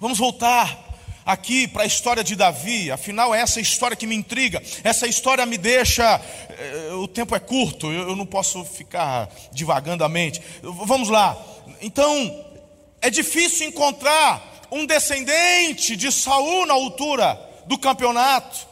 Vamos 0.00 0.16
voltar 0.16 0.78
aqui 1.26 1.66
para 1.66 1.82
a 1.82 1.86
história 1.86 2.22
de 2.22 2.36
Davi, 2.36 2.88
afinal, 2.88 3.34
é 3.34 3.40
essa 3.40 3.60
história 3.60 3.96
que 3.96 4.06
me 4.06 4.14
intriga, 4.14 4.62
essa 4.84 5.08
história 5.08 5.44
me 5.44 5.58
deixa. 5.58 6.20
Eh, 6.50 6.92
o 6.92 7.08
tempo 7.08 7.34
é 7.34 7.40
curto, 7.40 7.90
eu 7.90 8.14
não 8.14 8.24
posso 8.24 8.64
ficar 8.64 9.28
divagando 9.50 10.04
a 10.04 10.08
mente. 10.08 10.40
Vamos 10.62 11.08
lá. 11.08 11.36
Então, 11.80 12.44
é 13.00 13.10
difícil 13.10 13.66
encontrar 13.66 14.68
um 14.70 14.86
descendente 14.86 15.96
de 15.96 16.12
Saul 16.12 16.64
na 16.64 16.74
altura 16.74 17.36
do 17.66 17.76
campeonato. 17.76 18.68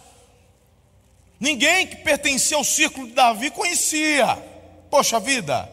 Ninguém 1.41 1.89
que 1.89 1.97
pertencia 1.97 2.57
ao 2.57 2.63
círculo 2.63 3.09
de 3.09 3.15
Davi 3.15 3.51
conhecia. 3.51 4.39
Poxa 4.89 5.19
vida. 5.19 5.69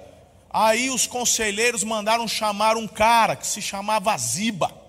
Aí 0.50 0.90
os 0.90 1.06
conselheiros 1.06 1.84
mandaram 1.84 2.28
chamar 2.28 2.76
um 2.76 2.88
cara 2.88 3.36
que 3.36 3.46
se 3.46 3.62
chamava 3.62 4.18
Ziba. 4.18 4.83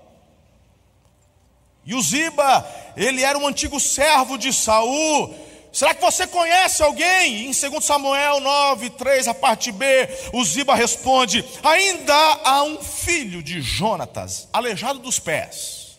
E 1.87 1.95
o 1.95 2.00
Ziba, 2.00 2.67
ele 2.97 3.23
era 3.23 3.38
um 3.38 3.47
antigo 3.47 3.79
servo 3.79 4.38
de 4.38 4.53
Saul. 4.53 5.35
Será 5.73 5.93
que 5.93 6.00
você 6.00 6.26
conhece 6.26 6.83
alguém? 6.83 7.47
Em 7.47 7.53
2 7.53 7.85
Samuel 7.85 8.41
9, 8.41 8.91
3, 8.91 9.29
a 9.29 9.35
parte 9.35 9.73
B, 9.73 9.87
o 10.33 10.45
Ziba 10.45 10.75
responde: 10.75 11.45
Ainda 11.62 12.14
há 12.14 12.62
um 12.62 12.83
filho 12.83 13.43
de 13.43 13.61
Jonatas, 13.61 14.49
aleijado 14.53 15.00
dos 15.00 15.19
pés. 15.19 15.99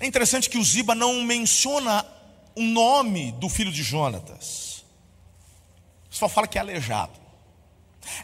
É 0.00 0.06
interessante 0.06 0.50
que 0.50 0.58
o 0.58 0.64
Ziba 0.64 0.94
não 0.94 1.22
menciona 1.22 2.04
o 2.56 2.62
nome 2.62 3.32
do 3.32 3.48
filho 3.48 3.70
de 3.70 3.82
Jonatas, 3.82 4.84
só 6.10 6.28
fala 6.28 6.48
que 6.48 6.58
é 6.58 6.60
aleijado. 6.60 7.12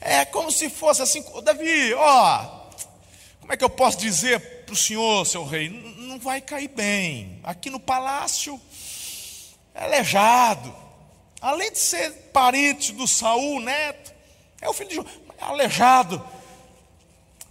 É 0.01 0.25
como 0.25 0.51
se 0.51 0.69
fosse 0.69 1.03
assim, 1.03 1.25
Davi, 1.45 1.95
ó, 1.95 2.66
como 3.47 3.55
é 3.55 3.57
que 3.57 3.63
eu 3.63 3.71
posso 3.71 3.99
dizer 3.99 4.41
para 4.65 4.73
o 4.73 4.77
senhor, 4.77 5.25
seu 5.25 5.45
rei, 5.45 5.69
não 5.99 6.19
vai 6.19 6.41
cair 6.41 6.67
bem. 6.67 7.39
Aqui 7.45 7.71
no 7.71 7.79
palácio 7.79 8.61
é 9.73 9.85
aleijado. 9.85 10.75
Além 11.41 11.71
de 11.71 11.79
ser 11.79 12.11
parente 12.33 12.91
do 12.91 13.07
Saul, 13.07 13.61
neto, 13.61 14.13
é 14.61 14.69
o 14.69 14.73
filho 14.73 14.89
de 14.89 14.95
João, 14.97 15.07
é 15.39 15.45
aleijado. 15.45 16.21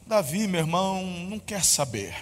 Davi, 0.05 0.47
meu 0.47 0.59
irmão, 0.59 1.01
não 1.01 1.39
quer 1.39 1.63
saber. 1.63 2.13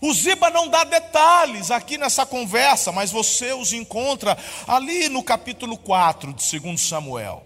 O 0.00 0.10
Ziba 0.14 0.48
não 0.48 0.68
dá 0.68 0.84
detalhes 0.84 1.70
aqui 1.70 1.98
nessa 1.98 2.24
conversa, 2.24 2.90
mas 2.90 3.10
você 3.10 3.52
os 3.52 3.74
encontra 3.74 4.38
ali 4.66 5.10
no 5.10 5.22
capítulo 5.22 5.76
4 5.76 6.32
de 6.32 6.58
2 6.58 6.80
Samuel. 6.80 7.44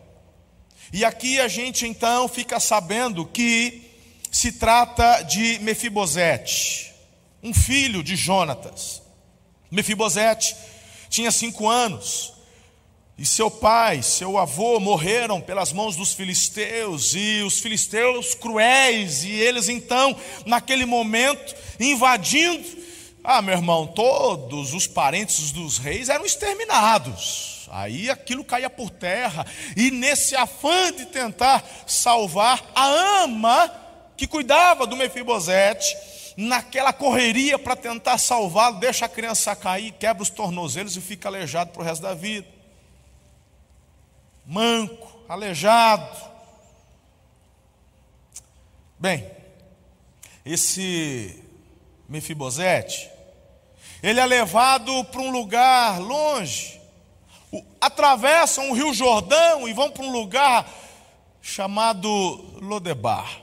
E 0.92 1.04
aqui 1.04 1.40
a 1.40 1.48
gente 1.48 1.88
então 1.88 2.28
fica 2.28 2.60
sabendo 2.60 3.26
que 3.26 3.90
se 4.32 4.52
trata 4.52 5.20
de 5.20 5.58
Mefibosete, 5.58 6.90
um 7.42 7.52
filho 7.52 8.02
de 8.02 8.16
Jonatas. 8.16 9.02
Mefibosete 9.70 10.56
tinha 11.10 11.30
cinco 11.30 11.68
anos, 11.68 12.32
e 13.18 13.26
seu 13.26 13.50
pai, 13.50 14.02
seu 14.02 14.38
avô 14.38 14.80
morreram 14.80 15.38
pelas 15.38 15.70
mãos 15.70 15.96
dos 15.96 16.14
filisteus, 16.14 17.12
e 17.14 17.42
os 17.42 17.58
filisteus 17.60 18.34
cruéis, 18.34 19.22
e 19.22 19.30
eles 19.32 19.68
então, 19.68 20.16
naquele 20.46 20.86
momento, 20.86 21.54
invadindo, 21.78 22.66
ah, 23.22 23.42
meu 23.42 23.54
irmão, 23.54 23.86
todos 23.86 24.72
os 24.72 24.86
parentes 24.86 25.52
dos 25.52 25.76
reis 25.76 26.08
eram 26.08 26.24
exterminados. 26.24 27.68
Aí 27.70 28.08
aquilo 28.08 28.44
caía 28.44 28.70
por 28.70 28.88
terra, 28.88 29.46
e 29.76 29.90
nesse 29.90 30.34
afã 30.34 30.90
de 30.90 31.04
tentar 31.06 31.62
salvar 31.86 32.64
a 32.74 32.86
ama 33.24 33.81
que 34.22 34.26
cuidava 34.28 34.86
do 34.86 34.96
Mefibosete, 34.96 35.96
naquela 36.36 36.92
correria 36.92 37.58
para 37.58 37.74
tentar 37.74 38.18
salvá-lo, 38.18 38.78
deixa 38.78 39.06
a 39.06 39.08
criança 39.08 39.56
cair, 39.56 39.90
quebra 39.94 40.22
os 40.22 40.30
tornozelos 40.30 40.96
e 40.96 41.00
fica 41.00 41.28
aleijado 41.28 41.72
para 41.72 41.82
o 41.82 41.84
resto 41.84 42.02
da 42.02 42.14
vida. 42.14 42.46
Manco, 44.46 45.24
aleijado. 45.28 46.16
Bem, 48.96 49.28
esse 50.46 51.42
Mefibosete, 52.08 53.10
ele 54.04 54.20
é 54.20 54.24
levado 54.24 55.04
para 55.06 55.20
um 55.20 55.32
lugar 55.32 55.98
longe, 56.00 56.80
atravessam 57.80 58.70
o 58.70 58.72
rio 58.72 58.94
Jordão 58.94 59.68
e 59.68 59.72
vão 59.72 59.90
para 59.90 60.04
um 60.04 60.12
lugar 60.12 60.64
chamado 61.40 62.08
Lodebar, 62.60 63.41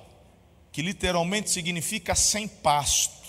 que 0.72 0.82
literalmente 0.82 1.50
significa 1.50 2.16
sem 2.16 2.48
pasto. 2.48 3.20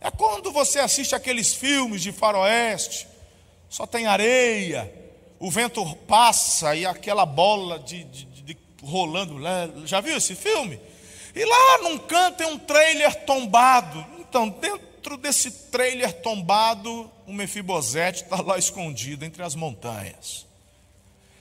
É 0.00 0.10
quando 0.10 0.52
você 0.52 0.78
assiste 0.78 1.14
aqueles 1.14 1.54
filmes 1.54 2.02
de 2.02 2.12
faroeste, 2.12 3.08
só 3.70 3.86
tem 3.86 4.06
areia, 4.06 4.92
o 5.38 5.50
vento 5.50 5.84
passa 6.06 6.74
e 6.76 6.84
aquela 6.86 7.24
bola 7.24 7.78
de, 7.78 8.04
de, 8.04 8.24
de 8.24 8.56
rolando. 8.82 9.40
Já 9.86 10.00
viu 10.00 10.16
esse 10.16 10.34
filme? 10.34 10.78
E 11.34 11.44
lá 11.44 11.78
num 11.82 11.98
canto 11.98 12.38
tem 12.38 12.46
um 12.46 12.58
trailer 12.58 13.24
tombado. 13.24 14.06
Então, 14.20 14.48
dentro 14.48 15.16
desse 15.16 15.50
trailer 15.50 16.12
tombado, 16.20 17.10
o 17.26 17.32
Mefibosete 17.32 18.22
está 18.22 18.40
lá 18.40 18.56
escondido 18.58 19.24
entre 19.24 19.42
as 19.42 19.54
montanhas. 19.54 20.46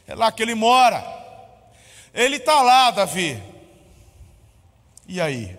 É 0.07 0.15
lá 0.15 0.31
que 0.31 0.41
ele 0.41 0.55
mora. 0.55 1.03
Ele 2.13 2.37
está 2.37 2.61
lá, 2.61 2.91
Davi. 2.91 3.41
E 5.07 5.19
aí? 5.19 5.57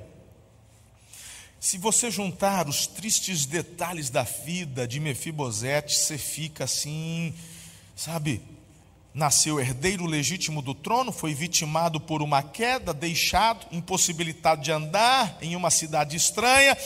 Se 1.61 1.79
você 1.79 2.11
juntar 2.11 2.69
os 2.69 2.87
tristes 2.87 3.47
detalhes 3.47 4.11
da 4.11 4.23
vida 4.23 4.87
de 4.87 5.01
Mefibosete, 5.01 5.95
você 5.95 6.19
fica 6.19 6.65
assim, 6.65 7.35
sabe, 7.97 8.43
nasceu 9.15 9.61
herdeiro 9.61 10.05
legítimo 10.05 10.61
do 10.61 10.75
trono, 10.75 11.13
foi 11.13 11.33
vitimado 11.33 12.01
por 12.01 12.21
uma 12.21 12.43
queda, 12.43 12.93
deixado, 12.93 13.67
impossibilitado 13.71 14.61
de 14.61 14.73
andar 14.73 15.39
em 15.41 15.57
uma 15.57 15.71
cidade 15.71 16.17
estranha, 16.17 16.77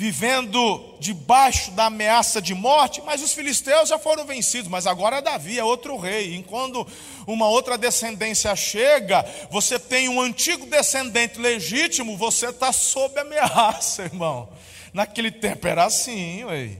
vivendo 0.00 0.96
debaixo 0.98 1.72
da 1.72 1.84
ameaça 1.84 2.40
de 2.40 2.54
morte, 2.54 3.02
mas 3.02 3.22
os 3.22 3.34
filisteus 3.34 3.90
já 3.90 3.98
foram 3.98 4.24
vencidos, 4.24 4.66
mas 4.66 4.86
agora 4.86 5.18
é 5.18 5.20
Davi 5.20 5.58
é 5.58 5.62
outro 5.62 5.98
rei. 5.98 6.36
E 6.36 6.42
quando 6.42 6.86
uma 7.26 7.46
outra 7.46 7.76
descendência 7.76 8.56
chega, 8.56 9.22
você 9.50 9.78
tem 9.78 10.08
um 10.08 10.18
antigo 10.18 10.64
descendente 10.64 11.38
legítimo, 11.38 12.16
você 12.16 12.46
está 12.46 12.72
sob 12.72 13.20
ameaça, 13.20 14.04
irmão. 14.08 14.48
Naquele 14.94 15.30
tempo 15.30 15.68
era 15.68 15.84
assim, 15.84 16.44
ué. 16.44 16.78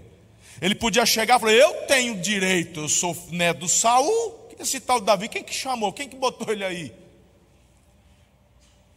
Ele 0.58 0.74
podia 0.74 1.04
chegar 1.04 1.36
e 1.36 1.40
falar: 1.40 1.52
Eu 1.52 1.74
tenho 1.86 2.18
direito, 2.22 2.80
eu 2.80 2.88
sou 2.88 3.14
neto 3.30 3.60
do 3.60 3.68
Saul, 3.68 4.48
esse 4.58 4.80
tal 4.80 4.98
Davi, 4.98 5.28
quem 5.28 5.44
que 5.44 5.52
chamou? 5.52 5.92
Quem 5.92 6.08
que 6.08 6.16
botou 6.16 6.50
ele 6.50 6.64
aí? 6.64 6.94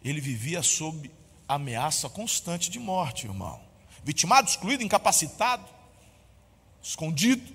Ele 0.02 0.22
vivia 0.22 0.64
sob 0.64 1.12
ameaça 1.46 2.08
constante 2.08 2.72
de 2.72 2.80
morte, 2.80 3.28
irmão. 3.28 3.73
Vitimado, 4.04 4.50
excluído, 4.50 4.84
incapacitado, 4.84 5.66
escondido. 6.82 7.54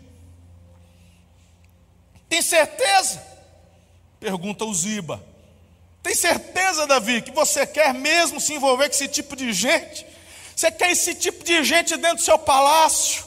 Tem 2.29 2.43
certeza? 2.43 3.23
Pergunta 4.19 4.65
o 4.65 4.75
Ziba. 4.75 5.25
Tem 6.03 6.15
certeza, 6.15 6.87
Davi, 6.87 7.23
que 7.23 7.31
você 7.31 7.67
quer 7.67 7.93
mesmo 7.93 8.41
se 8.41 8.55
envolver 8.55 8.89
com 8.89 8.95
esse 8.95 9.09
tipo 9.09 9.37
de 9.37 9.53
gente? 9.53 10.07
Você 10.57 10.71
quer 10.71 10.91
esse 10.91 11.15
tipo 11.15 11.45
de 11.45 11.63
gente 11.65 11.97
dentro 11.97 12.17
do 12.17 12.23
seu 12.23 12.39
palácio? 12.39 13.25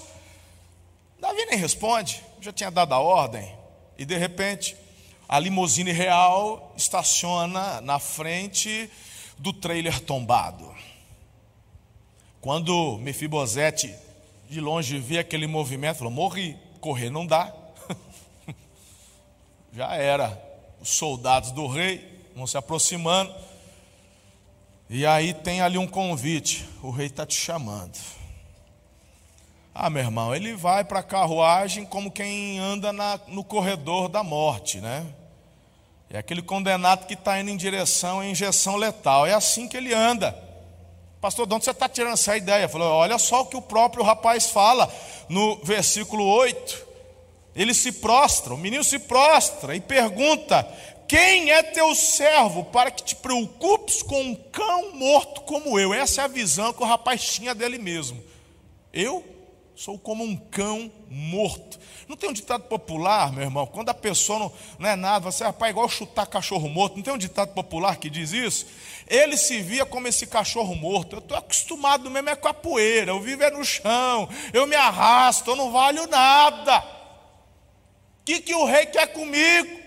Davi 1.19 1.45
nem 1.45 1.57
responde, 1.57 2.21
já 2.41 2.51
tinha 2.51 2.71
dado 2.71 2.93
a 2.93 2.99
ordem. 2.99 3.55
E 3.97 4.03
de 4.03 4.17
repente, 4.17 4.75
a 5.29 5.39
limusine 5.39 5.91
real 5.91 6.73
estaciona 6.75 7.79
na 7.81 7.99
frente 7.99 8.89
do 9.37 9.53
trailer 9.53 9.99
tombado. 9.99 10.75
Quando 12.41 12.97
Mefibosete 12.97 13.95
de 14.49 14.59
longe 14.59 14.97
vê 14.97 15.19
aquele 15.19 15.45
movimento, 15.45 15.97
falou: 15.97 16.11
morri, 16.11 16.57
correr 16.79 17.11
não 17.11 17.25
dá. 17.25 17.53
Já 19.71 19.95
era. 19.95 20.49
Os 20.81 20.89
soldados 20.89 21.51
do 21.51 21.67
rei 21.67 22.25
vão 22.35 22.47
se 22.47 22.57
aproximando. 22.57 23.31
E 24.89 25.05
aí 25.05 25.35
tem 25.35 25.61
ali 25.61 25.77
um 25.77 25.87
convite: 25.87 26.67
o 26.81 26.89
rei 26.89 27.05
está 27.05 27.27
te 27.27 27.35
chamando. 27.35 27.97
Ah, 29.73 29.89
meu 29.89 30.03
irmão, 30.03 30.35
ele 30.35 30.53
vai 30.55 30.83
para 30.83 30.99
a 30.99 31.03
carruagem 31.03 31.85
como 31.85 32.11
quem 32.11 32.59
anda 32.59 32.91
na, 32.91 33.19
no 33.27 33.43
corredor 33.43 34.09
da 34.09 34.23
morte, 34.23 34.81
né? 34.81 35.05
É 36.09 36.17
aquele 36.17 36.41
condenado 36.41 37.05
que 37.05 37.13
está 37.13 37.39
indo 37.39 37.51
em 37.51 37.55
direção 37.55 38.19
à 38.19 38.25
injeção 38.25 38.75
letal. 38.75 39.25
É 39.27 39.33
assim 39.33 39.69
que 39.69 39.77
ele 39.77 39.93
anda. 39.93 40.50
Pastor, 41.21 41.45
de 41.45 41.53
onde 41.53 41.65
você 41.65 41.71
está 41.71 41.87
tirando 41.87 42.13
essa 42.13 42.35
ideia? 42.35 42.67
Falou, 42.67 42.87
olha 42.87 43.19
só 43.19 43.41
o 43.41 43.45
que 43.45 43.55
o 43.55 43.61
próprio 43.61 44.03
rapaz 44.03 44.47
fala 44.47 44.91
no 45.29 45.57
versículo 45.63 46.25
8. 46.25 46.87
Ele 47.55 47.75
se 47.75 47.91
prostra, 47.91 48.55
o 48.55 48.57
menino 48.57 48.83
se 48.83 48.97
prostra 48.97 49.75
e 49.75 49.79
pergunta: 49.79 50.67
Quem 51.07 51.51
é 51.51 51.61
teu 51.61 51.93
servo 51.93 52.63
para 52.65 52.89
que 52.89 53.03
te 53.03 53.15
preocupes 53.15 54.01
com 54.01 54.19
um 54.19 54.35
cão 54.35 54.95
morto 54.95 55.41
como 55.41 55.77
eu? 55.77 55.93
Essa 55.93 56.21
é 56.21 56.23
a 56.23 56.27
visão 56.27 56.73
que 56.73 56.81
o 56.81 56.87
rapaz 56.87 57.23
tinha 57.23 57.53
dele 57.53 57.77
mesmo. 57.77 58.23
Eu 58.91 59.23
Sou 59.81 59.97
como 59.97 60.23
um 60.23 60.35
cão 60.35 60.91
morto. 61.09 61.79
Não 62.07 62.15
tem 62.15 62.29
um 62.29 62.33
ditado 62.33 62.65
popular, 62.65 63.31
meu 63.33 63.41
irmão? 63.41 63.65
Quando 63.65 63.89
a 63.89 63.95
pessoa 63.95 64.37
não, 64.37 64.53
não 64.77 64.87
é 64.87 64.95
nada, 64.95 65.31
você, 65.31 65.43
rapaz, 65.43 65.69
é 65.69 65.71
igual 65.71 65.89
chutar 65.89 66.27
cachorro 66.27 66.69
morto. 66.69 66.97
Não 66.97 67.01
tem 67.01 67.11
um 67.11 67.17
ditado 67.17 67.51
popular 67.55 67.97
que 67.97 68.07
diz 68.07 68.31
isso? 68.31 68.67
Ele 69.11 69.35
se 69.35 69.59
via 69.61 69.85
como 69.85 70.07
esse 70.07 70.25
cachorro 70.25 70.73
morto. 70.73 71.17
Eu 71.17 71.19
estou 71.19 71.35
acostumado 71.35 72.09
mesmo 72.09 72.29
é 72.29 72.35
com 72.35 72.47
a 72.47 72.53
poeira. 72.53 73.11
Eu 73.11 73.19
vivo 73.19 73.43
é 73.43 73.51
no 73.51 73.65
chão. 73.65 74.29
Eu 74.53 74.65
me 74.65 74.75
arrasto, 74.77 75.51
eu 75.51 75.55
não 75.57 75.69
valho 75.69 76.07
nada. 76.07 76.77
O 76.79 78.23
que, 78.23 78.39
que 78.39 78.55
o 78.55 78.63
rei 78.63 78.85
quer 78.85 79.07
comigo? 79.07 79.81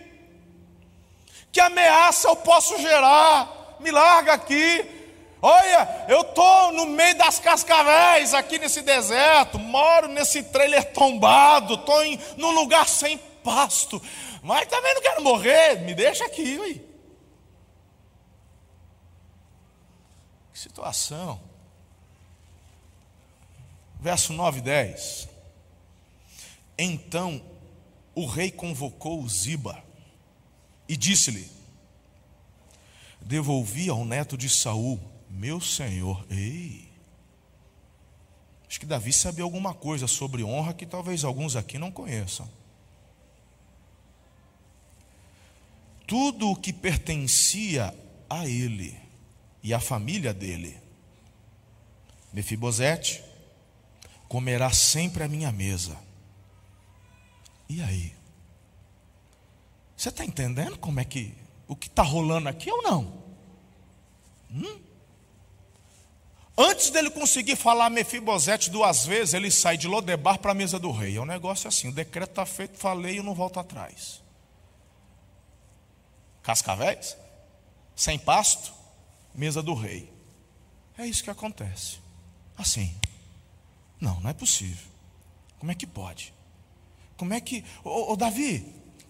Que 1.50 1.58
ameaça 1.58 2.28
eu 2.28 2.36
posso 2.36 2.78
gerar? 2.78 3.78
Me 3.80 3.90
larga 3.90 4.34
aqui. 4.34 4.84
Olha, 5.40 6.04
eu 6.06 6.20
estou 6.20 6.72
no 6.72 6.84
meio 6.84 7.16
das 7.16 7.38
cascavéis 7.38 8.34
aqui 8.34 8.58
nesse 8.58 8.82
deserto, 8.82 9.58
moro 9.58 10.08
nesse 10.08 10.42
trailer 10.42 10.92
tombado, 10.92 11.74
estou 11.74 12.02
num 12.36 12.50
lugar 12.50 12.88
sem 12.88 13.18
pasto, 13.42 14.00
mas 14.42 14.66
também 14.66 14.94
não 14.94 15.02
quero 15.02 15.22
morrer, 15.22 15.80
me 15.80 15.94
deixa 15.94 16.24
aqui, 16.24 16.58
ui. 16.58 16.93
Que 20.54 20.60
situação. 20.60 21.40
Verso 24.00 24.32
9 24.32 24.60
e 24.60 24.62
10. 24.62 25.28
Então 26.78 27.42
o 28.14 28.24
rei 28.24 28.52
convocou 28.52 29.28
Ziba 29.28 29.82
e 30.88 30.96
disse-lhe: 30.96 31.50
Devolvi 33.20 33.88
ao 33.88 34.04
neto 34.04 34.38
de 34.38 34.48
Saul 34.48 35.00
meu 35.28 35.60
Senhor, 35.60 36.24
ei. 36.30 36.88
Acho 38.68 38.78
que 38.78 38.86
Davi 38.86 39.12
sabia 39.12 39.42
alguma 39.42 39.74
coisa 39.74 40.06
sobre 40.06 40.44
honra 40.44 40.72
que 40.72 40.86
talvez 40.86 41.24
alguns 41.24 41.56
aqui 41.56 41.78
não 41.78 41.90
conheçam. 41.90 42.48
Tudo 46.06 46.50
o 46.50 46.56
que 46.56 46.72
pertencia 46.72 47.92
a 48.30 48.46
ele 48.46 49.03
e 49.64 49.72
à 49.72 49.80
família 49.80 50.34
dele. 50.34 50.78
Mefibosete 52.30 53.24
comerá 54.28 54.70
sempre 54.70 55.24
à 55.24 55.28
minha 55.28 55.50
mesa. 55.50 55.96
E 57.66 57.82
aí? 57.82 58.14
Você 59.96 60.10
está 60.10 60.22
entendendo 60.22 60.76
como 60.78 61.00
é 61.00 61.04
que 61.04 61.34
o 61.66 61.74
que 61.74 61.86
está 61.86 62.02
rolando 62.02 62.48
aqui 62.48 62.70
ou 62.70 62.82
não? 62.82 63.24
Hum? 64.50 64.80
Antes 66.58 66.90
dele 66.90 67.10
conseguir 67.10 67.56
falar 67.56 67.88
Mefibosete 67.88 68.70
duas 68.70 69.06
vezes, 69.06 69.32
ele 69.32 69.50
sai 69.50 69.78
de 69.78 69.88
Lodebar 69.88 70.38
para 70.38 70.52
a 70.52 70.54
mesa 70.54 70.78
do 70.78 70.90
rei. 70.92 71.16
É 71.16 71.20
um 71.20 71.24
negócio 71.24 71.66
assim, 71.66 71.88
o 71.88 71.92
decreto 71.92 72.30
está 72.30 72.44
feito, 72.44 72.76
falei 72.76 73.16
e 73.16 73.22
não 73.22 73.34
volto 73.34 73.58
atrás. 73.58 74.22
Cascavéis, 76.42 77.16
sem 77.96 78.18
pasto, 78.18 78.83
mesa 79.34 79.62
do 79.62 79.74
rei. 79.74 80.12
É 80.96 81.06
isso 81.06 81.24
que 81.24 81.30
acontece. 81.30 81.98
Assim. 82.56 82.94
Não, 84.00 84.20
não 84.20 84.30
é 84.30 84.32
possível. 84.32 84.86
Como 85.58 85.72
é 85.72 85.74
que 85.74 85.86
pode? 85.86 86.32
Como 87.16 87.32
é 87.32 87.40
que. 87.40 87.64
Ô, 87.82 88.12
ô 88.12 88.16
Davi, 88.16 88.60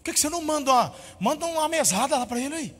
por 0.03 0.13
que, 0.13 0.19
você 0.19 0.29
não 0.29 0.41
manda 0.41 0.71
uma, 0.71 0.95
manda 1.19 1.45
uma 1.45 1.67
mesada 1.67 2.17
lá 2.17 2.25
para 2.25 2.39
ele 2.39 2.55
aí? 2.55 2.75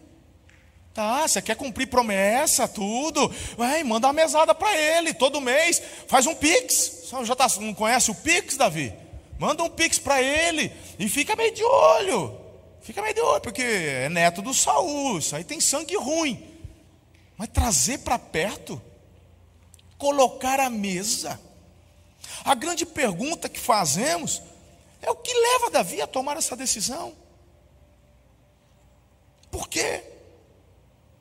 Tá, 0.93 1.27
você 1.27 1.41
quer 1.41 1.55
cumprir 1.55 1.87
promessa, 1.87 2.67
tudo. 2.67 3.29
Vai, 3.57 3.83
manda 3.83 4.07
uma 4.07 4.13
mesada 4.13 4.55
para 4.55 4.77
ele 4.77 5.13
todo 5.13 5.41
mês. 5.41 5.81
Faz 6.07 6.25
um 6.25 6.33
pix. 6.33 7.09
Você 7.09 7.25
já 7.25 7.35
tá, 7.35 7.47
não 7.59 7.73
conhece 7.73 8.11
o 8.11 8.15
pix, 8.15 8.55
Davi? 8.55 8.93
Manda 9.37 9.61
um 9.61 9.69
pix 9.69 9.99
para 9.99 10.21
ele 10.21 10.71
e 10.97 11.09
fica 11.09 11.35
meio 11.35 11.53
de 11.53 11.63
olho. 11.63 12.39
Fica 12.81 13.01
meio 13.01 13.13
de 13.13 13.19
olho, 13.19 13.41
porque 13.41 13.61
é 13.61 14.07
neto 14.07 14.41
do 14.41 14.53
Saul. 14.53 15.17
Isso 15.17 15.35
aí 15.35 15.43
tem 15.43 15.59
sangue 15.59 15.97
ruim. 15.97 16.54
Mas 17.37 17.49
trazer 17.49 17.99
para 17.99 18.17
perto, 18.17 18.81
colocar 19.97 20.59
a 20.59 20.69
mesa. 20.69 21.39
A 22.43 22.55
grande 22.55 22.85
pergunta 22.85 23.49
que 23.49 23.59
fazemos 23.59 24.41
é 25.01 25.09
o 25.11 25.15
que 25.15 25.33
leva 25.33 25.69
Davi 25.69 26.01
a 26.01 26.07
tomar 26.07 26.37
essa 26.37 26.55
decisão? 26.55 27.13
Por 29.51 29.69
quê? 29.69 30.03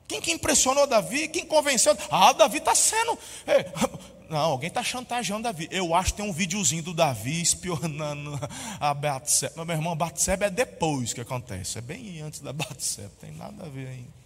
Quem 0.07 0.21
que 0.21 0.31
impressionou 0.31 0.85
Davi? 0.87 1.27
Quem 1.27 1.45
convenceu? 1.45 1.97
Ah, 2.09 2.33
Davi 2.33 2.57
está 2.57 2.75
sendo. 2.75 3.17
É, 3.45 3.71
não, 4.29 4.37
alguém 4.37 4.67
está 4.67 4.83
chantageando 4.83 5.43
Davi. 5.43 5.67
Eu 5.71 5.95
acho 5.95 6.11
que 6.11 6.21
tem 6.21 6.29
um 6.29 6.33
videozinho 6.33 6.83
do 6.83 6.93
Davi 6.93 7.41
espionando 7.41 8.39
a 8.79 8.93
Batseba. 8.93 9.65
Meu 9.65 9.75
irmão, 9.75 9.95
Batseba 9.95 10.45
é 10.45 10.49
depois 10.49 11.13
que 11.13 11.21
acontece. 11.21 11.77
É 11.77 11.81
bem 11.81 12.21
antes 12.21 12.39
da 12.39 12.53
Batseba. 12.53 13.11
Tem 13.19 13.31
nada 13.31 13.65
a 13.65 13.69
ver 13.69 13.87
ainda. 13.87 14.24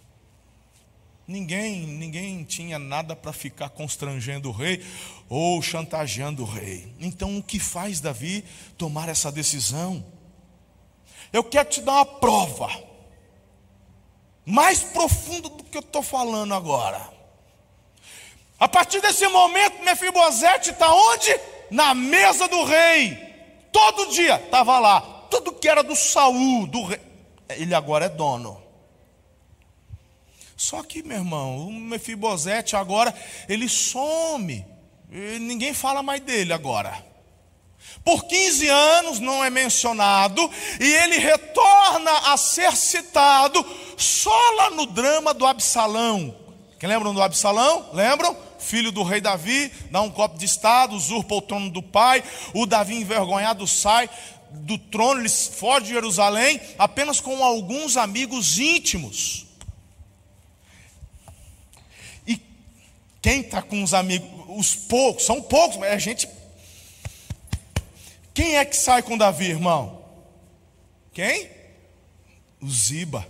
Ninguém, 1.29 1.81
ninguém 1.85 2.43
tinha 2.43 2.79
nada 2.79 3.15
para 3.15 3.31
ficar 3.31 3.69
constrangendo 3.69 4.49
o 4.49 4.51
rei 4.51 4.83
ou 5.29 5.61
chantageando 5.61 6.41
o 6.41 6.45
rei. 6.45 6.91
Então, 6.99 7.37
o 7.37 7.43
que 7.43 7.59
faz 7.59 8.01
Davi 8.01 8.43
tomar 8.75 9.07
essa 9.09 9.31
decisão? 9.31 10.03
Eu 11.31 11.43
quero 11.43 11.69
te 11.69 11.81
dar 11.81 11.93
uma 11.93 12.05
prova 12.05 12.67
mais 14.43 14.81
profundo 14.81 15.49
do 15.49 15.63
que 15.65 15.77
eu 15.77 15.81
estou 15.81 16.01
falando 16.01 16.55
agora. 16.55 17.07
A 18.59 18.67
partir 18.67 18.99
desse 18.99 19.27
momento, 19.27 19.83
Mefibosete 19.83 20.71
está 20.71 20.91
onde? 20.91 21.39
Na 21.69 21.93
mesa 21.93 22.47
do 22.47 22.63
rei. 22.63 23.15
Todo 23.71 24.11
dia 24.15 24.43
estava 24.43 24.79
lá. 24.79 25.27
Tudo 25.29 25.51
que 25.51 25.69
era 25.69 25.83
do 25.83 25.95
Saul, 25.95 26.65
do 26.65 26.85
rei. 26.85 26.99
Ele 27.49 27.75
agora 27.75 28.05
é 28.05 28.09
dono. 28.09 28.68
Só 30.59 30.83
que, 30.83 31.01
meu 31.01 31.19
irmão, 31.19 31.69
o 31.69 31.71
Mefibosete 31.71 32.75
agora, 32.75 33.15
ele 33.47 33.69
some. 33.69 34.65
ninguém 35.39 35.73
fala 35.73 36.03
mais 36.03 36.19
dele 36.19 36.51
agora. 36.51 37.01
Por 38.03 38.25
15 38.25 38.67
anos 38.67 39.19
não 39.21 39.41
é 39.41 39.49
mencionado, 39.49 40.51
e 40.77 40.83
ele 40.83 41.17
retorna 41.17 42.11
a 42.33 42.35
ser 42.35 42.75
citado 42.75 43.65
só 43.95 44.37
lá 44.57 44.71
no 44.71 44.85
drama 44.85 45.33
do 45.33 45.45
Absalão. 45.45 46.35
Quem 46.77 46.89
lembram 46.89 47.13
do 47.13 47.21
Absalão? 47.21 47.91
Lembram? 47.93 48.35
Filho 48.59 48.91
do 48.91 49.01
rei 49.01 49.21
Davi, 49.21 49.71
dá 49.89 50.01
um 50.01 50.11
copo 50.11 50.37
de 50.37 50.45
estado, 50.45 50.93
usurpa 50.93 51.35
o 51.35 51.41
trono 51.41 51.69
do 51.69 51.81
pai. 51.81 52.21
O 52.53 52.65
Davi 52.65 52.95
envergonhado 52.95 53.65
sai 53.65 54.09
do 54.51 54.77
trono, 54.77 55.21
ele 55.21 55.29
foge 55.29 55.85
de 55.85 55.93
Jerusalém, 55.93 56.59
apenas 56.77 57.21
com 57.21 57.41
alguns 57.45 57.95
amigos 57.95 58.59
íntimos. 58.59 59.47
Quem 63.21 63.41
está 63.41 63.61
com 63.61 63.83
os 63.83 63.93
amigos? 63.93 64.29
Os 64.47 64.75
poucos, 64.75 65.25
são 65.25 65.41
poucos, 65.41 65.77
mas 65.77 65.91
é 65.91 65.99
gente 65.99 66.27
quem 68.39 68.55
é 68.55 68.63
que 68.63 68.77
sai 68.77 69.03
com 69.03 69.17
Davi, 69.17 69.49
irmão? 69.49 70.01
Quem? 71.11 71.49
O 72.61 72.69
Ziba. 72.69 73.27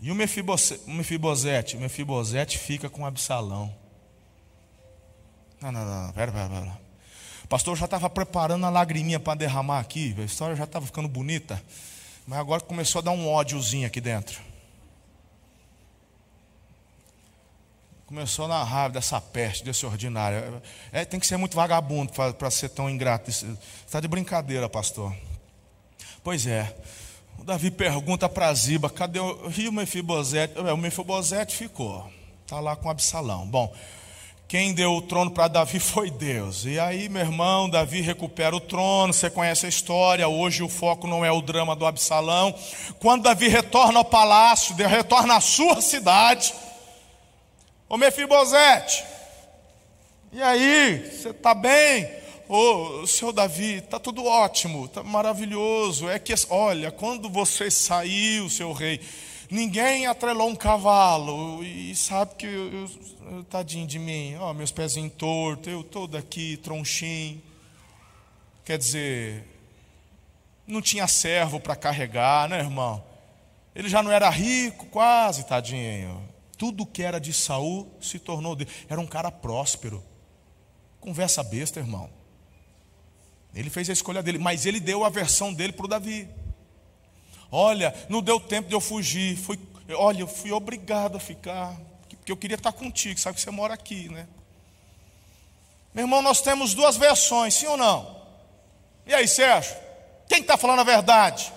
E 0.00 0.08
o 0.12 0.14
Mefibosete, 0.14 1.76
o 1.76 1.80
Mefibosete 1.80 2.56
fica 2.56 2.88
com 2.88 3.04
Absalão. 3.04 3.74
Não, 5.60 5.72
não, 5.72 5.84
não, 5.84 6.12
pera, 6.12 6.30
pera, 6.30 6.48
pera. 6.48 6.80
O 7.42 7.48
pastor 7.48 7.76
já 7.76 7.86
estava 7.86 8.08
preparando 8.08 8.64
a 8.64 8.70
lagriminha 8.70 9.18
para 9.18 9.36
derramar 9.36 9.80
aqui, 9.80 10.14
a 10.18 10.22
história 10.22 10.54
já 10.54 10.62
estava 10.62 10.86
ficando 10.86 11.08
bonita, 11.08 11.60
mas 12.28 12.38
agora 12.38 12.60
começou 12.60 13.00
a 13.00 13.02
dar 13.02 13.10
um 13.10 13.28
ódiozinho 13.28 13.88
aqui 13.88 14.00
dentro. 14.00 14.40
Começou 18.08 18.48
na 18.48 18.64
raiva 18.64 18.94
dessa 18.94 19.20
peste, 19.20 19.62
desse 19.62 19.84
ordinário. 19.84 20.62
É, 20.90 21.04
tem 21.04 21.20
que 21.20 21.26
ser 21.26 21.36
muito 21.36 21.54
vagabundo 21.54 22.10
para 22.10 22.50
ser 22.50 22.70
tão 22.70 22.88
ingrato. 22.88 23.28
Está 23.28 24.00
de 24.00 24.08
brincadeira, 24.08 24.66
pastor. 24.66 25.14
Pois 26.24 26.46
é. 26.46 26.74
O 27.38 27.44
Davi 27.44 27.70
pergunta 27.70 28.26
para 28.26 28.52
Ziba: 28.54 28.88
cadê 28.88 29.20
o 29.20 29.48
Rio 29.48 29.70
Mefibosete? 29.70 30.54
É, 30.58 30.72
o 30.72 30.76
Mefibosete 30.78 31.54
ficou. 31.54 32.10
Está 32.44 32.58
lá 32.60 32.74
com 32.74 32.88
Absalão. 32.88 33.46
Bom, 33.46 33.70
quem 34.48 34.72
deu 34.72 34.94
o 34.94 35.02
trono 35.02 35.30
para 35.30 35.46
Davi 35.46 35.78
foi 35.78 36.10
Deus. 36.10 36.64
E 36.64 36.80
aí, 36.80 37.10
meu 37.10 37.20
irmão, 37.20 37.68
Davi 37.68 38.00
recupera 38.00 38.56
o 38.56 38.60
trono. 38.60 39.12
Você 39.12 39.28
conhece 39.28 39.66
a 39.66 39.68
história. 39.68 40.26
Hoje 40.26 40.62
o 40.62 40.68
foco 40.68 41.06
não 41.06 41.22
é 41.22 41.30
o 41.30 41.42
drama 41.42 41.76
do 41.76 41.84
Absalão. 41.84 42.54
Quando 42.98 43.24
Davi 43.24 43.48
retorna 43.48 43.98
ao 43.98 44.04
palácio, 44.06 44.74
retorna 44.74 45.36
à 45.36 45.40
sua 45.42 45.82
cidade 45.82 46.54
Ô 47.88 47.96
Mefibosete, 47.96 49.02
e 50.30 50.42
aí, 50.42 51.10
você 51.10 51.30
está 51.30 51.54
bem? 51.54 52.06
Ô, 52.46 53.06
seu 53.06 53.32
Davi, 53.32 53.76
está 53.76 53.98
tudo 53.98 54.26
ótimo, 54.26 54.84
está 54.84 55.02
maravilhoso. 55.02 56.06
É 56.06 56.18
que, 56.18 56.34
olha, 56.50 56.90
quando 56.90 57.30
você 57.30 57.70
saiu, 57.70 58.50
seu 58.50 58.74
rei, 58.74 59.00
ninguém 59.50 60.06
atrelou 60.06 60.50
um 60.50 60.54
cavalo. 60.54 61.64
E 61.64 61.94
sabe 61.94 62.34
que, 62.34 62.46
eu, 62.46 62.90
eu, 63.32 63.44
tadinho 63.44 63.86
de 63.86 63.98
mim, 63.98 64.36
ó, 64.38 64.52
meus 64.52 64.70
pezinhos 64.70 65.14
tortos, 65.14 65.72
eu 65.72 65.82
todo 65.82 66.14
aqui, 66.14 66.58
tronchinho. 66.58 67.42
Quer 68.66 68.76
dizer, 68.76 69.44
não 70.66 70.82
tinha 70.82 71.06
servo 71.06 71.58
para 71.58 71.74
carregar, 71.74 72.50
né, 72.50 72.58
irmão? 72.58 73.02
Ele 73.74 73.88
já 73.88 74.02
não 74.02 74.12
era 74.12 74.28
rico, 74.28 74.84
quase, 74.86 75.46
tadinho. 75.46 76.36
Tudo 76.58 76.84
que 76.84 77.02
era 77.02 77.20
de 77.20 77.32
Saul 77.32 77.88
se 78.00 78.18
tornou 78.18 78.56
dele. 78.56 78.70
Era 78.88 79.00
um 79.00 79.06
cara 79.06 79.30
próspero. 79.30 80.04
Conversa 81.00 81.42
besta, 81.44 81.78
irmão. 81.78 82.10
Ele 83.54 83.70
fez 83.70 83.88
a 83.88 83.92
escolha 83.92 84.22
dele, 84.22 84.38
mas 84.38 84.66
ele 84.66 84.80
deu 84.80 85.04
a 85.04 85.08
versão 85.08 85.54
dele 85.54 85.72
para 85.72 85.86
o 85.86 85.88
Davi. 85.88 86.28
Olha, 87.50 87.94
não 88.08 88.20
deu 88.20 88.40
tempo 88.40 88.68
de 88.68 88.74
eu 88.74 88.80
fugir. 88.80 89.36
Fui, 89.36 89.58
olha, 89.92 90.20
eu 90.20 90.26
fui 90.26 90.50
obrigado 90.50 91.16
a 91.16 91.20
ficar, 91.20 91.80
porque 92.10 92.30
eu 92.30 92.36
queria 92.36 92.56
estar 92.56 92.72
contigo. 92.72 93.18
Sabe 93.18 93.36
que 93.36 93.40
você 93.40 93.50
mora 93.50 93.72
aqui, 93.72 94.08
né? 94.08 94.26
Meu 95.94 96.04
irmão, 96.04 96.20
nós 96.20 96.40
temos 96.42 96.74
duas 96.74 96.96
versões, 96.96 97.54
sim 97.54 97.66
ou 97.66 97.76
não? 97.76 98.20
E 99.06 99.14
aí, 99.14 99.26
Sérgio? 99.26 99.74
Quem 100.28 100.40
está 100.40 100.56
falando 100.56 100.80
a 100.80 100.84
verdade? 100.84 101.52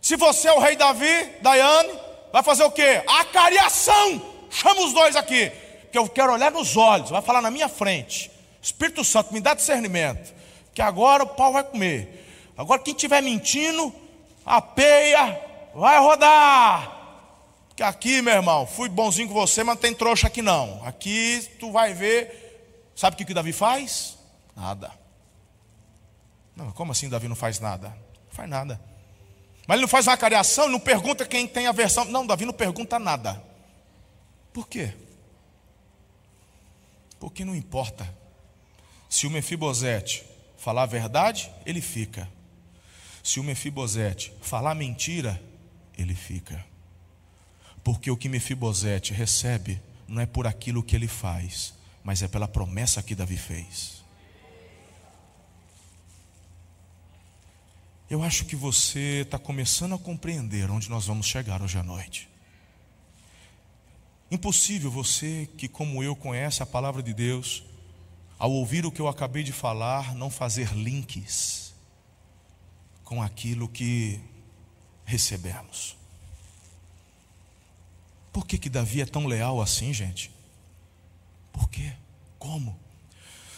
Se 0.00 0.16
você 0.16 0.48
é 0.48 0.52
o 0.52 0.58
rei 0.58 0.76
Davi, 0.76 1.36
Daiane, 1.40 2.03
vai 2.34 2.42
fazer 2.42 2.64
o 2.64 2.70
quê? 2.72 3.00
Acariação. 3.06 4.20
Chama 4.50 4.84
os 4.84 4.92
dois 4.92 5.14
aqui, 5.14 5.52
que 5.92 5.96
eu 5.96 6.08
quero 6.08 6.32
olhar 6.32 6.50
nos 6.50 6.76
olhos, 6.76 7.10
vai 7.10 7.22
falar 7.22 7.40
na 7.40 7.48
minha 7.48 7.68
frente. 7.68 8.28
Espírito 8.60 9.04
Santo, 9.04 9.32
me 9.32 9.40
dá 9.40 9.54
discernimento, 9.54 10.34
que 10.74 10.82
agora 10.82 11.22
o 11.22 11.28
pau 11.28 11.52
vai 11.52 11.62
comer. 11.62 12.52
Agora 12.56 12.80
quem 12.80 12.92
estiver 12.92 13.22
mentindo, 13.22 13.94
a 14.44 14.60
peia 14.60 15.40
vai 15.76 16.00
rodar. 16.00 17.02
Que 17.76 17.84
aqui, 17.84 18.20
meu 18.20 18.34
irmão, 18.34 18.66
fui 18.66 18.88
bonzinho 18.88 19.28
com 19.28 19.34
você, 19.34 19.62
mas 19.62 19.76
não 19.76 19.80
tem 19.80 19.94
trouxa 19.94 20.26
aqui 20.26 20.42
não. 20.42 20.82
Aqui 20.84 21.48
tu 21.60 21.70
vai 21.70 21.94
ver. 21.94 22.90
Sabe 22.96 23.14
o 23.14 23.16
que, 23.16 23.24
que 23.24 23.34
Davi 23.34 23.52
faz? 23.52 24.18
Nada. 24.56 24.90
Não, 26.56 26.72
como 26.72 26.90
assim 26.90 27.08
Davi 27.08 27.28
não 27.28 27.36
faz 27.36 27.60
nada? 27.60 27.90
Não 27.90 28.32
faz 28.32 28.50
nada. 28.50 28.93
Mas 29.66 29.76
ele 29.76 29.82
não 29.82 29.88
faz 29.88 30.06
uma 30.06 30.16
cariação, 30.16 30.68
não 30.68 30.80
pergunta 30.80 31.24
quem 31.24 31.46
tem 31.46 31.66
a 31.66 31.72
versão. 31.72 32.04
Não, 32.04 32.26
Davi 32.26 32.44
não 32.44 32.52
pergunta 32.52 32.98
nada. 32.98 33.42
Por 34.52 34.68
quê? 34.68 34.92
Porque 37.18 37.44
não 37.44 37.54
importa. 37.54 38.12
Se 39.08 39.26
o 39.26 39.30
Mefibosete 39.30 40.24
falar 40.58 40.82
a 40.82 40.86
verdade, 40.86 41.50
ele 41.64 41.80
fica. 41.80 42.28
Se 43.22 43.40
o 43.40 43.44
Mefibosete 43.44 44.32
falar 44.42 44.74
mentira, 44.74 45.40
ele 45.96 46.14
fica. 46.14 46.64
Porque 47.82 48.10
o 48.10 48.16
que 48.16 48.28
Mefibosete 48.28 49.12
recebe 49.12 49.80
não 50.06 50.20
é 50.20 50.26
por 50.26 50.46
aquilo 50.46 50.82
que 50.82 50.94
ele 50.94 51.08
faz, 51.08 51.72
mas 52.02 52.22
é 52.22 52.28
pela 52.28 52.48
promessa 52.48 53.02
que 53.02 53.14
Davi 53.14 53.36
fez. 53.36 53.93
Eu 58.14 58.22
acho 58.22 58.44
que 58.44 58.54
você 58.54 59.22
está 59.22 59.40
começando 59.40 59.96
a 59.96 59.98
compreender 59.98 60.70
onde 60.70 60.88
nós 60.88 61.04
vamos 61.04 61.26
chegar 61.26 61.60
hoje 61.60 61.76
à 61.78 61.82
noite. 61.82 62.28
Impossível 64.30 64.88
você 64.88 65.48
que, 65.58 65.66
como 65.66 66.00
eu, 66.00 66.14
conhece 66.14 66.62
a 66.62 66.66
palavra 66.66 67.02
de 67.02 67.12
Deus, 67.12 67.64
ao 68.38 68.52
ouvir 68.52 68.86
o 68.86 68.92
que 68.92 69.00
eu 69.00 69.08
acabei 69.08 69.42
de 69.42 69.50
falar, 69.50 70.14
não 70.14 70.30
fazer 70.30 70.72
links 70.74 71.74
com 73.02 73.20
aquilo 73.20 73.68
que 73.68 74.20
recebemos. 75.04 75.96
Por 78.32 78.46
que, 78.46 78.58
que 78.58 78.70
Davi 78.70 79.00
é 79.00 79.06
tão 79.06 79.26
leal 79.26 79.60
assim, 79.60 79.92
gente? 79.92 80.30
Por 81.52 81.68
quê? 81.68 81.92
Como? 82.38 82.78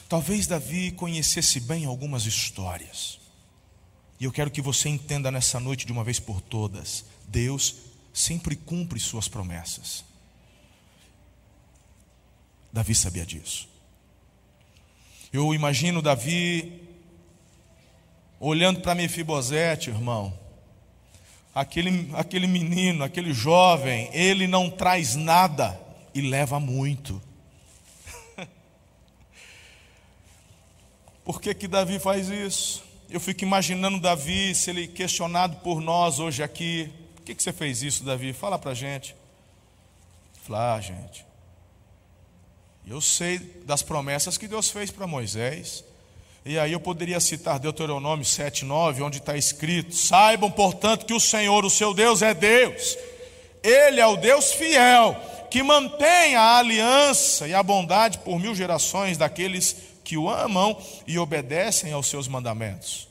Talvez 0.09 0.47
Davi 0.47 0.93
conhecesse 0.93 1.61
bem 1.61 1.85
algumas 1.85 2.25
histórias. 2.25 3.26
E 4.19 4.25
eu 4.25 4.33
quero 4.33 4.51
que 4.51 4.63
você 4.63 4.89
entenda 4.89 5.31
nessa 5.31 5.61
noite 5.61 5.85
de 5.85 5.93
uma 5.93 6.05
vez 6.05 6.19
por 6.19 6.41
todas: 6.41 7.05
Deus 7.29 7.77
sempre 8.13 8.57
cumpre 8.57 8.99
suas 8.99 9.29
promessas. 9.29 10.05
Davi 12.73 12.95
sabia 12.95 13.27
disso. 13.27 13.69
Eu 15.33 15.53
imagino 15.55 16.01
Davi 16.01 16.83
olhando 18.41 18.81
para 18.81 18.95
Mefibosete, 18.95 19.91
irmão. 19.91 20.39
Aquele, 21.55 22.11
aquele 22.15 22.47
menino, 22.47 23.03
aquele 23.03 23.33
jovem, 23.33 24.11
ele 24.13 24.47
não 24.47 24.71
traz 24.71 25.15
nada 25.15 25.79
e 26.15 26.21
leva 26.21 26.61
muito. 26.61 27.21
Por 31.25 31.41
que, 31.41 31.55
que 31.55 31.67
Davi 31.67 31.99
faz 31.99 32.29
isso? 32.29 32.86
Eu 33.09 33.21
fico 33.21 33.45
imaginando 33.45 34.01
Davi, 34.01 34.53
se 34.53 34.71
ele 34.71 34.89
questionado 34.89 35.57
por 35.59 35.81
nós 35.81 36.19
hoje 36.19 36.43
aqui, 36.43 36.93
por 37.15 37.23
que, 37.23 37.37
que 37.37 37.43
você 37.43 37.53
fez 37.53 37.81
isso, 37.83 38.03
Davi? 38.03 38.33
Fala 38.33 38.59
para 38.59 38.73
a 38.73 38.75
gente. 38.75 39.15
Fala, 40.43 40.75
ah, 40.75 40.81
gente, 40.81 41.25
eu 42.85 43.01
sei 43.01 43.39
das 43.65 43.81
promessas 43.83 44.37
que 44.37 44.49
Deus 44.49 44.71
fez 44.71 44.91
para 44.91 45.07
Moisés. 45.07 45.85
E 46.45 46.59
aí 46.59 46.73
eu 46.73 46.81
poderia 46.81 47.21
citar 47.21 47.61
Deuteronômio 47.61 48.25
7,9, 48.25 49.03
onde 49.03 49.19
está 49.19 49.37
escrito: 49.37 49.95
Saibam, 49.95 50.51
portanto, 50.51 51.07
que 51.07 51.15
o 51.15 51.21
Senhor, 51.21 51.65
o 51.65 51.71
seu 51.71 51.95
Deus, 51.95 52.23
é 52.23 52.35
Deus. 52.35 52.99
Ele 53.63 54.01
é 54.01 54.07
o 54.07 54.17
Deus 54.17 54.53
fiel, 54.53 55.17
que 55.49 55.63
mantém 55.63 56.35
a 56.35 56.59
aliança 56.59 57.47
e 57.47 57.55
a 57.55 57.63
bondade 57.63 58.19
por 58.19 58.39
mil 58.39 58.55
gerações 58.55 59.17
daqueles 59.17 59.73
que 59.73 59.86
o 60.15 60.29
amam 60.29 60.77
e 61.07 61.19
obedecem 61.19 61.91
aos 61.91 62.07
seus 62.09 62.29
mandamentos. 62.29 63.09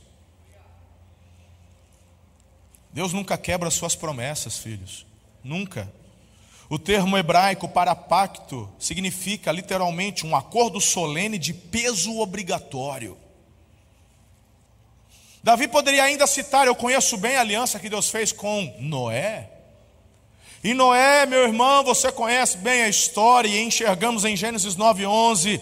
Deus 2.93 3.11
nunca 3.11 3.35
quebra 3.39 3.71
suas 3.71 3.95
promessas, 3.95 4.59
filhos. 4.59 5.03
Nunca. 5.43 5.91
O 6.69 6.77
termo 6.77 7.17
hebraico 7.17 7.67
para 7.67 7.95
pacto 7.95 8.71
significa 8.79 9.51
literalmente 9.51 10.25
um 10.25 10.35
acordo 10.35 10.79
solene 10.79 11.39
de 11.39 11.53
peso 11.53 12.19
obrigatório. 12.19 13.17
Davi 15.43 15.67
poderia 15.67 16.03
ainda 16.03 16.25
citar: 16.25 16.65
Eu 16.67 16.75
conheço 16.75 17.17
bem 17.17 17.35
a 17.35 17.41
aliança 17.41 17.79
que 17.79 17.89
Deus 17.89 18.09
fez 18.09 18.31
com 18.31 18.73
Noé. 18.79 19.51
E 20.63 20.73
Noé, 20.73 21.27
meu 21.27 21.43
irmão, 21.43 21.83
você 21.83 22.11
conhece 22.11 22.57
bem 22.57 22.81
a 22.81 22.89
história, 22.89 23.47
e 23.47 23.61
enxergamos 23.61 24.25
em 24.25 24.35
Gênesis 24.35 24.75
9,11 24.75 25.61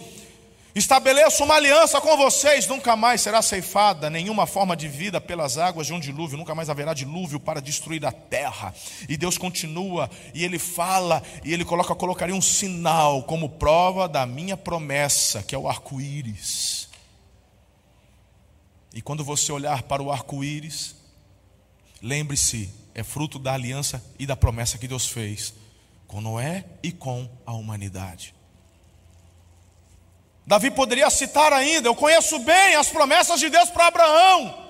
Estabeleço 0.75 1.43
uma 1.43 1.53
aliança 1.53 2.01
com 2.01 2.17
vocês, 2.17 2.65
nunca 2.65 2.95
mais 2.95 3.21
será 3.21 3.43
ceifada 3.43 4.09
nenhuma 4.09 4.47
forma 4.47 4.75
de 4.75 4.88
vida 4.88 5.21
pelas 5.21 5.55
águas 5.59 5.86
de 5.86 5.93
um 5.93 5.99
dilúvio, 5.99 6.36
nunca 6.36 6.55
mais 6.55 6.67
haverá 6.67 6.95
dilúvio 6.95 7.39
para 7.39 7.62
destruir 7.62 8.03
a 8.03 8.12
terra. 8.12 8.73
E 9.07 9.15
Deus 9.15 9.38
continua, 9.38 10.09
e 10.33 10.43
Ele 10.43 10.57
fala, 10.57 11.21
e 11.43 11.53
Ele 11.53 11.63
coloca, 11.63 11.93
colocaria 11.93 12.33
um 12.33 12.41
sinal 12.41 13.21
como 13.23 13.49
prova 13.49 14.07
da 14.07 14.25
minha 14.25 14.57
promessa, 14.57 15.43
que 15.43 15.53
é 15.53 15.57
o 15.57 15.69
arco-íris. 15.69 16.89
E 18.91 19.01
quando 19.01 19.23
você 19.23 19.51
olhar 19.51 19.83
para 19.83 20.01
o 20.01 20.12
arco-íris, 20.12 20.95
lembre-se, 22.01 22.73
é 22.95 23.03
fruto 23.03 23.38
da 23.38 23.53
aliança 23.53 24.03
e 24.17 24.25
da 24.25 24.36
promessa 24.36 24.79
que 24.79 24.88
Deus 24.88 25.05
fez 25.05 25.53
com 26.07 26.19
Noé 26.19 26.65
e 26.81 26.91
com 26.91 27.29
a 27.45 27.53
humanidade. 27.53 28.33
Davi 30.45 30.69
poderia 30.71 31.10
citar 31.10 31.53
ainda: 31.53 31.88
Eu 31.88 31.95
conheço 31.95 32.39
bem 32.39 32.75
as 32.75 32.89
promessas 32.89 33.39
de 33.39 33.49
Deus 33.49 33.69
para 33.69 33.88
Abraão. 33.88 34.63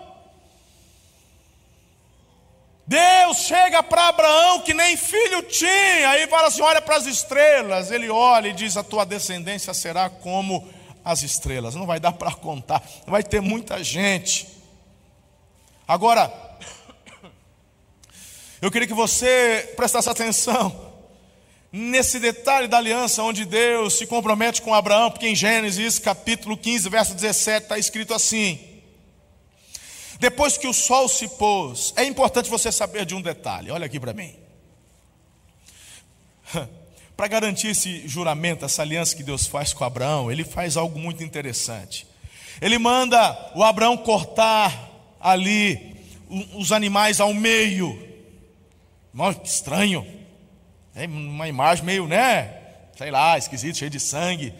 Deus 2.85 3.37
chega 3.37 3.81
para 3.81 4.09
Abraão 4.09 4.59
que 4.59 4.73
nem 4.73 4.97
filho 4.97 5.41
tinha, 5.43 6.09
aí 6.09 6.27
fala 6.27 6.47
assim: 6.47 6.61
olha 6.61 6.81
para 6.81 6.97
as 6.97 7.05
estrelas. 7.05 7.91
Ele 7.91 8.09
olha 8.09 8.49
e 8.49 8.53
diz: 8.53 8.77
a 8.77 8.83
tua 8.83 9.05
descendência 9.05 9.73
será 9.73 10.09
como 10.09 10.67
as 11.03 11.23
estrelas. 11.23 11.75
Não 11.75 11.85
vai 11.85 11.99
dar 11.99 12.13
para 12.13 12.31
contar, 12.33 12.83
vai 13.07 13.23
ter 13.23 13.41
muita 13.41 13.83
gente. 13.83 14.47
Agora, 15.87 16.31
eu 18.61 18.69
queria 18.69 18.87
que 18.87 18.93
você 18.93 19.73
prestasse 19.75 20.09
atenção 20.09 20.82
nesse 21.73 22.19
detalhe 22.19 22.67
da 22.67 22.77
aliança 22.77 23.23
onde 23.23 23.45
Deus 23.45 23.97
se 23.97 24.05
compromete 24.05 24.61
com 24.61 24.75
Abraão, 24.75 25.09
porque 25.09 25.27
em 25.27 25.35
Gênesis 25.35 25.97
capítulo 25.97 26.55
15, 26.55 26.87
verso 26.87 27.15
17 27.15 27.63
está 27.63 27.79
escrito 27.79 28.13
assim: 28.13 28.59
Depois 30.19 30.55
que 30.55 30.67
o 30.67 30.73
sol 30.73 31.09
se 31.09 31.27
pôs, 31.29 31.91
é 31.97 32.03
importante 32.03 32.47
você 32.47 32.71
saber 32.71 33.07
de 33.07 33.15
um 33.15 33.21
detalhe, 33.21 33.71
olha 33.71 33.87
aqui 33.87 33.99
para 33.99 34.13
mim. 34.13 34.35
Para 37.15 37.27
garantir 37.27 37.67
esse 37.67 38.07
juramento, 38.07 38.65
essa 38.65 38.81
aliança 38.81 39.15
que 39.15 39.21
Deus 39.21 39.45
faz 39.45 39.71
com 39.71 39.83
Abraão, 39.83 40.31
ele 40.31 40.43
faz 40.43 40.75
algo 40.75 40.97
muito 40.97 41.23
interessante. 41.23 42.07
Ele 42.59 42.79
manda 42.79 43.51
o 43.55 43.63
Abraão 43.63 43.95
cortar 43.95 44.89
ali 45.19 45.95
os 46.55 46.71
animais 46.71 47.19
ao 47.19 47.31
meio. 47.31 48.01
Nossa, 49.13 49.39
que 49.39 49.47
estranho. 49.47 50.22
É 50.95 51.05
uma 51.07 51.47
imagem 51.47 51.83
meio, 51.83 52.07
né? 52.07 52.53
Sei 52.95 53.09
lá, 53.09 53.37
esquisito, 53.37 53.77
cheio 53.77 53.89
de 53.89 53.99
sangue. 53.99 54.53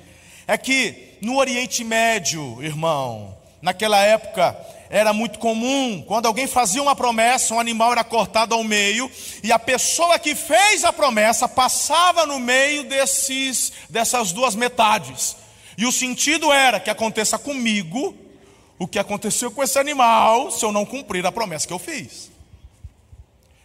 É 0.47 0.57
que 0.57 1.17
no 1.21 1.37
Oriente 1.37 1.83
Médio, 1.83 2.61
irmão, 2.63 3.37
naquela 3.61 3.99
época 3.99 4.57
era 4.89 5.13
muito 5.13 5.39
comum, 5.39 6.03
quando 6.07 6.25
alguém 6.25 6.47
fazia 6.47 6.81
uma 6.81 6.95
promessa, 6.95 7.53
um 7.53 7.59
animal 7.59 7.91
era 7.91 8.03
cortado 8.03 8.53
ao 8.53 8.63
meio, 8.63 9.09
e 9.43 9.51
a 9.51 9.59
pessoa 9.59 10.19
que 10.19 10.35
fez 10.35 10.83
a 10.83 10.91
promessa 10.91 11.47
passava 11.47 12.25
no 12.25 12.39
meio 12.39 12.83
desses, 12.83 13.71
dessas 13.89 14.31
duas 14.31 14.55
metades. 14.55 15.35
E 15.77 15.85
o 15.85 15.91
sentido 15.91 16.51
era 16.51 16.79
que 16.79 16.89
aconteça 16.89 17.37
comigo 17.37 18.15
o 18.77 18.87
que 18.87 18.99
aconteceu 18.99 19.51
com 19.51 19.63
esse 19.63 19.77
animal 19.79 20.51
se 20.51 20.65
eu 20.65 20.71
não 20.71 20.85
cumprir 20.85 21.25
a 21.25 21.31
promessa 21.31 21.67
que 21.67 21.73
eu 21.73 21.79
fiz. 21.79 22.31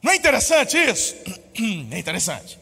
Não 0.03 0.13
é 0.13 0.17
interessante 0.17 0.77
isso? 0.77 1.15
É 1.91 1.99
interessante. 1.99 2.58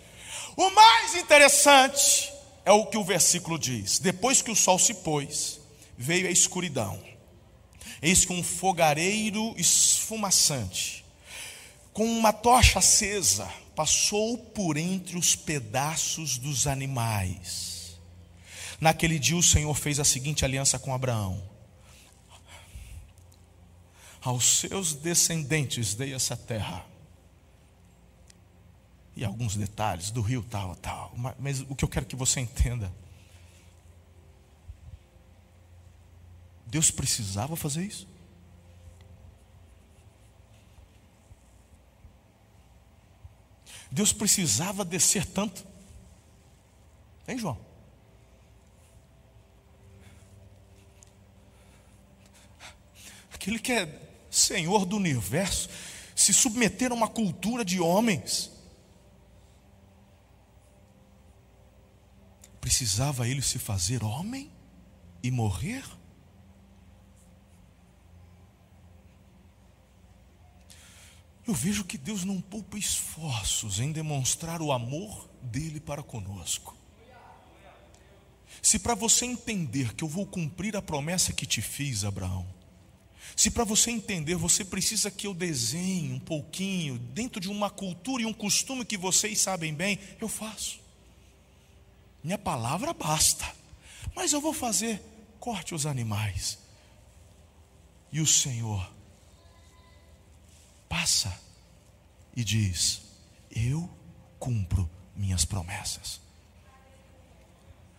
O 0.57 0.71
mais 0.71 1.15
interessante 1.15 2.33
é 2.65 2.73
o 2.73 2.87
que 2.87 2.97
o 2.97 3.05
versículo 3.05 3.59
diz: 3.59 3.99
depois 3.99 4.41
que 4.41 4.51
o 4.51 4.57
sol 4.57 4.79
se 4.79 4.95
pôs, 4.95 5.61
veio 5.99 6.27
a 6.27 6.31
escuridão. 6.31 6.99
Eis 8.01 8.25
que 8.25 8.33
um 8.33 8.43
fogareiro 8.43 9.55
esfumaçante, 9.59 11.05
com 11.93 12.07
uma 12.07 12.33
tocha 12.33 12.79
acesa, 12.79 13.51
passou 13.75 14.39
por 14.39 14.79
entre 14.79 15.19
os 15.19 15.37
pedaços 15.37 16.39
dos 16.39 16.67
animais. 16.67 17.99
Naquele 18.81 19.19
dia 19.19 19.37
o 19.37 19.43
Senhor 19.43 19.75
fez 19.75 20.01
a 20.01 20.05
seguinte 20.05 20.45
aliança 20.45 20.79
com 20.79 20.95
Abraão: 20.95 21.43
Aos 24.23 24.61
seus 24.61 24.95
descendentes 24.95 25.95
dei 25.95 26.15
essa 26.15 26.37
terra 26.37 26.96
e 29.17 29.25
alguns 29.25 29.57
detalhes 29.57 30.11
do 30.11 30.21
rio 30.21 30.43
tal, 30.43 30.77
tal. 30.77 31.15
Mas 31.39 31.63
o 31.63 31.75
que 31.75 31.83
eu 31.83 31.89
quero 31.89 32.05
que 32.05 32.15
você 32.15 32.39
entenda, 32.39 32.93
Deus 36.67 36.91
precisava 36.91 37.57
fazer 37.57 37.83
isso? 37.83 38.07
Deus 43.91 44.13
precisava 44.13 44.85
descer 44.85 45.25
tanto? 45.25 45.65
Hein, 47.27 47.39
João? 47.39 47.59
Aquele 53.33 53.59
que 53.59 53.73
é 53.73 54.03
Senhor 54.31 54.85
do 54.85 54.97
universo 54.97 55.71
se 56.15 56.35
submeter 56.35 56.91
a 56.91 56.95
uma 56.95 57.09
cultura 57.09 57.65
de 57.65 57.81
homens 57.81 58.56
precisava 62.67 63.29
ele 63.29 63.43
se 63.43 63.61
fazer 63.61 64.03
homem 64.03 64.51
e 65.23 65.31
morrer? 65.31 65.85
Eu 71.47 71.55
vejo 71.55 71.85
que 71.85 71.97
Deus 71.97 72.25
não 72.25 72.41
poupa 72.41 72.77
esforços 72.77 73.79
em 73.79 73.93
demonstrar 73.93 74.61
o 74.61 74.73
amor 74.73 75.31
dele 75.41 75.79
para 75.79 76.03
conosco. 76.03 76.77
Se 78.61 78.81
para 78.81 78.97
você 78.97 79.27
entender 79.27 79.95
que 79.95 80.03
eu 80.03 80.09
vou 80.09 80.27
cumprir 80.27 80.77
a 80.77 80.83
promessa 80.83 81.33
que 81.33 81.47
te 81.47 81.63
fiz, 81.63 82.03
Abraão, 82.03 82.45
se 83.37 83.49
para 83.49 83.63
você 83.63 83.93
entender 83.93 84.35
você 84.35 84.65
precisa 84.65 85.09
que 85.09 85.29
eu 85.29 85.33
desenhe 85.33 86.13
um 86.13 86.19
pouquinho, 86.19 86.99
dentro 86.99 87.41
de 87.41 87.49
uma 87.49 87.71
cultura 87.71 88.25
e 88.25 88.27
um 88.27 88.35
costume 88.35 88.85
que 88.85 88.97
vocês 88.97 89.41
sabem 89.41 89.73
bem, 89.73 90.01
eu 90.21 90.29
faço. 90.29 90.85
Minha 92.27 92.39
palavra 92.39 92.93
basta, 92.93 93.47
mas 94.13 94.33
eu 94.33 94.41
vou 94.41 94.53
fazer, 94.53 95.01
corte 95.39 95.77
os 95.77 95.87
animais. 95.87 96.59
E 98.11 98.21
o 98.21 98.27
Senhor 98.27 98.93
passa 100.89 101.33
e 102.35 102.43
diz: 102.43 103.01
Eu 103.49 103.89
cumpro 104.41 104.91
minhas 105.15 105.45
promessas. 105.45 106.21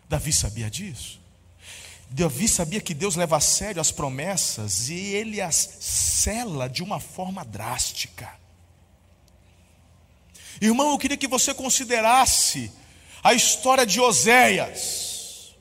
Davi 0.09 0.33
sabia 0.33 0.69
disso. 0.69 1.21
Davi 2.09 2.49
sabia 2.49 2.81
que 2.81 2.93
Deus 2.93 3.15
leva 3.15 3.37
a 3.37 3.41
sério 3.41 3.79
as 3.79 3.93
promessas 3.93 4.89
e 4.89 4.99
ele 4.99 5.39
as 5.39 5.55
cela 5.79 6.67
de 6.67 6.83
uma 6.83 6.99
forma 6.99 7.45
drástica. 7.45 8.29
Irmão, 10.59 10.91
eu 10.91 10.97
queria 10.97 11.15
que 11.15 11.29
você 11.29 11.53
considerasse 11.53 12.69
a 13.23 13.33
história 13.33 13.85
de 13.85 13.99
Oséias. 13.99 15.55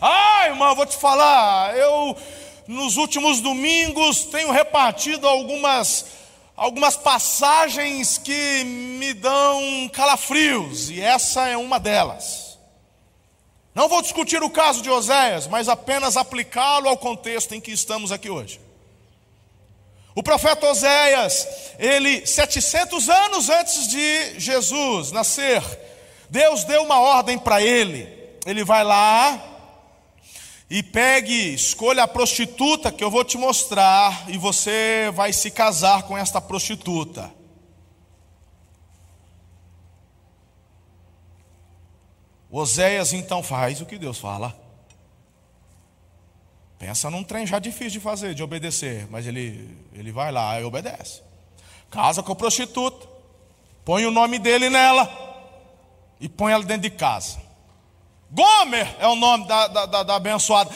Ah, 0.00 0.46
irmão, 0.46 0.74
vou 0.74 0.86
te 0.86 0.96
falar, 0.96 1.76
eu 1.76 2.16
nos 2.66 2.96
últimos 2.96 3.40
domingos 3.40 4.24
tenho 4.24 4.50
repartido 4.50 5.28
algumas 5.28 6.06
algumas 6.56 6.96
passagens 6.96 8.16
que 8.16 8.64
me 8.64 9.12
dão 9.12 9.88
calafrios, 9.92 10.88
e 10.88 11.00
essa 11.00 11.48
é 11.48 11.56
uma 11.56 11.80
delas. 11.80 12.58
Não 13.74 13.88
vou 13.88 14.00
discutir 14.00 14.40
o 14.42 14.50
caso 14.50 14.80
de 14.80 14.88
Oséias, 14.88 15.48
mas 15.48 15.68
apenas 15.68 16.16
aplicá-lo 16.16 16.88
ao 16.88 16.96
contexto 16.96 17.54
em 17.54 17.60
que 17.60 17.72
estamos 17.72 18.12
aqui 18.12 18.30
hoje. 18.30 18.60
O 20.14 20.22
profeta 20.22 20.68
Oséias, 20.68 21.48
ele 21.76 22.24
700 22.24 23.08
anos 23.08 23.50
antes 23.50 23.88
de 23.88 24.38
Jesus 24.38 25.10
nascer, 25.10 25.60
Deus 26.30 26.64
deu 26.64 26.82
uma 26.82 26.98
ordem 26.98 27.38
para 27.38 27.62
ele. 27.62 28.08
Ele 28.46 28.62
vai 28.64 28.84
lá, 28.84 29.54
e 30.68 30.82
pegue, 30.82 31.54
escolha 31.54 32.04
a 32.04 32.08
prostituta 32.08 32.90
que 32.90 33.04
eu 33.04 33.10
vou 33.10 33.24
te 33.24 33.36
mostrar, 33.36 34.28
e 34.28 34.38
você 34.38 35.10
vai 35.14 35.32
se 35.32 35.50
casar 35.50 36.04
com 36.04 36.16
esta 36.16 36.40
prostituta. 36.40 37.32
Oséias 42.50 43.12
então 43.12 43.42
faz 43.42 43.80
o 43.80 43.86
que 43.86 43.98
Deus 43.98 44.18
fala. 44.18 44.56
Pensa 46.78 47.10
num 47.10 47.24
trem 47.24 47.46
já 47.46 47.58
difícil 47.58 47.92
de 47.92 48.00
fazer, 48.00 48.34
de 48.34 48.42
obedecer, 48.42 49.06
mas 49.10 49.26
ele, 49.26 49.76
ele 49.92 50.12
vai 50.12 50.30
lá 50.30 50.60
e 50.60 50.64
obedece. 50.64 51.22
Casa 51.90 52.22
com 52.22 52.32
a 52.32 52.36
prostituta, 52.36 53.06
põe 53.84 54.06
o 54.06 54.10
nome 54.10 54.38
dele 54.38 54.70
nela 54.70 55.33
e 56.24 56.28
põe 56.30 56.54
ela 56.54 56.64
dentro 56.64 56.88
de 56.88 56.96
casa. 56.96 57.38
Gomer 58.30 58.96
é 58.98 59.06
o 59.06 59.14
nome 59.14 59.46
da, 59.46 59.66
da, 59.66 59.84
da, 59.84 60.02
da 60.04 60.14
abençoada. 60.14 60.74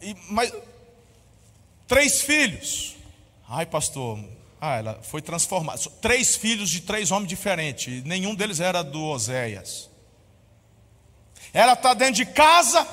E, 0.00 0.16
mas, 0.30 0.50
três 1.86 2.22
filhos. 2.22 2.96
Ai, 3.46 3.66
pastor. 3.66 4.18
Ah, 4.58 4.76
ela 4.78 4.98
foi 5.02 5.20
transformada. 5.20 5.78
Três 6.00 6.34
filhos 6.34 6.70
de 6.70 6.80
três 6.80 7.10
homens 7.10 7.28
diferentes. 7.28 8.02
Nenhum 8.04 8.34
deles 8.34 8.58
era 8.58 8.82
do 8.82 9.04
Oséias. 9.04 9.90
Ela 11.52 11.74
está 11.74 11.92
dentro 11.92 12.14
de 12.14 12.24
casa, 12.24 12.88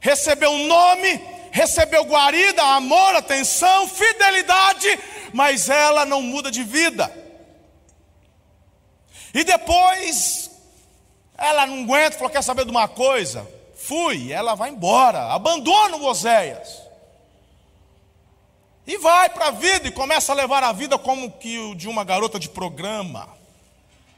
recebeu 0.00 0.48
um 0.48 0.66
nome, 0.66 1.20
recebeu 1.50 2.04
guarida, 2.04 2.62
amor, 2.62 3.16
atenção, 3.16 3.86
fidelidade, 3.86 4.98
mas 5.34 5.68
ela 5.68 6.06
não 6.06 6.22
muda 6.22 6.50
de 6.50 6.64
vida. 6.64 7.12
E 9.34 9.44
depois 9.44 10.41
ela 11.36 11.66
não 11.66 11.84
aguenta, 11.84 12.16
falou: 12.16 12.30
quer 12.30 12.42
saber 12.42 12.64
de 12.64 12.70
uma 12.70 12.88
coisa? 12.88 13.48
Fui, 13.76 14.32
ela 14.32 14.54
vai 14.54 14.70
embora, 14.70 15.32
abandona 15.32 15.96
o 15.96 16.04
Oséias. 16.04 16.82
E 18.86 18.96
vai 18.98 19.30
para 19.30 19.48
a 19.48 19.50
vida 19.50 19.88
e 19.88 19.92
começa 19.92 20.32
a 20.32 20.34
levar 20.34 20.62
a 20.62 20.72
vida 20.72 20.98
como 20.98 21.30
que 21.32 21.58
o 21.58 21.74
de 21.74 21.88
uma 21.88 22.04
garota 22.04 22.38
de 22.38 22.48
programa. 22.48 23.28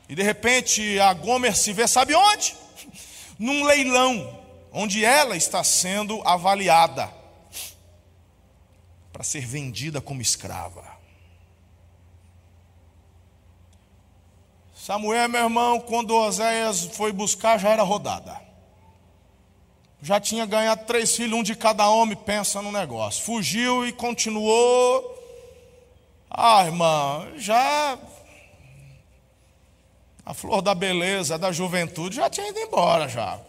E 0.09 0.15
de 0.15 0.23
repente 0.23 0.99
a 1.01 1.13
Gomer 1.13 1.57
se 1.57 1.73
vê, 1.73 1.87
sabe 1.87 2.15
onde? 2.15 2.57
Num 3.39 3.65
leilão, 3.65 4.39
onde 4.73 5.05
ela 5.05 5.37
está 5.37 5.63
sendo 5.65 6.21
avaliada 6.27 7.11
para 9.13 9.23
ser 9.23 9.47
vendida 9.47 10.01
como 10.01 10.21
escrava. 10.21 10.94
Samuel, 14.85 15.31
meu 15.31 15.45
irmão, 15.45 15.81
quando 15.81 16.15
Oséias 16.15 16.85
foi 16.93 17.11
buscar, 17.11 17.57
já 17.57 17.71
era 17.71 17.83
rodada. 17.83 18.39
Já 20.03 20.21
tinha 20.21 20.45
ganhado 20.45 20.85
três 20.85 21.17
filhos, 21.17 21.39
um 21.39 21.43
de 21.43 21.55
cada 21.55 21.89
homem, 21.89 22.15
pensa 22.15 22.61
no 22.61 22.71
negócio. 22.71 23.25
Fugiu 23.25 23.87
e 23.87 23.93
continuou. 23.93 25.03
Ah, 26.31 26.67
irmã, 26.67 27.27
já. 27.39 27.99
A 30.27 30.35
flor 30.35 30.61
da 30.61 30.75
beleza, 30.75 31.39
da 31.39 31.51
juventude, 31.51 32.17
já 32.17 32.29
tinha 32.29 32.51
ido 32.51 32.59
embora 32.59 33.09
já. 33.09 33.41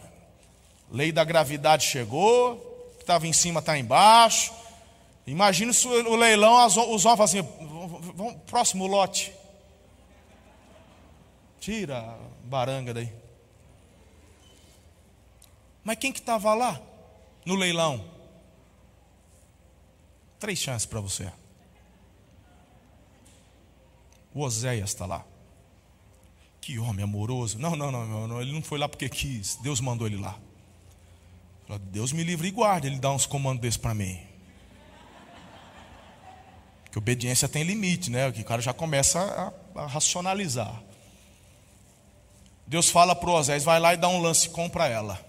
Lei 0.90 1.12
da 1.12 1.22
gravidade 1.22 1.84
chegou, 1.84 2.56
que 2.96 3.02
estava 3.02 3.26
em 3.26 3.34
cima 3.34 3.60
está 3.60 3.76
embaixo. 3.76 4.54
Imagina 5.26 5.70
o 6.08 6.16
leilão, 6.16 6.64
os 6.64 7.04
homens 7.04 7.20
assim, 7.20 7.46
próximo 8.46 8.86
lote. 8.86 9.34
Tira 11.66 11.98
a 11.98 12.16
baranga 12.44 12.94
daí. 12.94 13.12
Mas 15.82 15.98
quem 15.98 16.12
que 16.12 16.20
estava 16.20 16.54
lá 16.54 16.80
no 17.44 17.56
leilão? 17.56 18.08
Três 20.38 20.60
chances 20.60 20.86
para 20.86 21.00
você. 21.00 21.28
O 24.32 24.42
Oséias 24.42 24.90
está 24.90 25.06
lá. 25.06 25.24
Que 26.60 26.78
homem 26.78 27.02
amoroso. 27.02 27.58
Não, 27.58 27.74
não, 27.74 27.90
não, 27.90 28.28
não, 28.28 28.40
ele 28.40 28.52
não 28.52 28.62
foi 28.62 28.78
lá 28.78 28.88
porque 28.88 29.08
quis. 29.08 29.56
Deus 29.56 29.80
mandou 29.80 30.06
ele 30.06 30.18
lá. 30.18 30.38
Deus 31.90 32.12
me 32.12 32.22
livre 32.22 32.46
e 32.46 32.52
guarde 32.52 32.86
ele 32.86 33.00
dá 33.00 33.10
uns 33.10 33.26
comandos 33.26 33.60
desses 33.60 33.76
para 33.76 33.92
mim. 33.92 34.24
Que 36.92 36.98
obediência 36.98 37.48
tem 37.48 37.64
limite, 37.64 38.08
né? 38.08 38.30
Que 38.30 38.42
o 38.42 38.44
cara 38.44 38.62
já 38.62 38.72
começa 38.72 39.18
a, 39.74 39.82
a 39.82 39.86
racionalizar. 39.88 40.85
Deus 42.66 42.88
fala 42.88 43.14
para 43.14 43.30
Osés: 43.30 43.64
vai 43.64 43.78
lá 43.78 43.94
e 43.94 43.96
dá 43.96 44.08
um 44.08 44.20
lance, 44.20 44.50
compra 44.50 44.88
ela. 44.88 45.24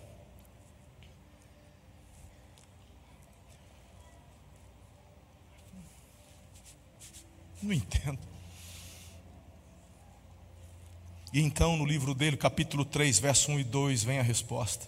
Não 7.62 7.74
entendo. 7.74 8.20
E 11.34 11.42
então, 11.42 11.76
no 11.76 11.86
livro 11.86 12.16
dele, 12.16 12.38
capítulo 12.38 12.86
3, 12.86 13.20
verso 13.20 13.52
1 13.52 13.60
e 13.60 13.64
2, 13.64 14.04
vem 14.04 14.20
a 14.20 14.24
resposta. 14.24 14.88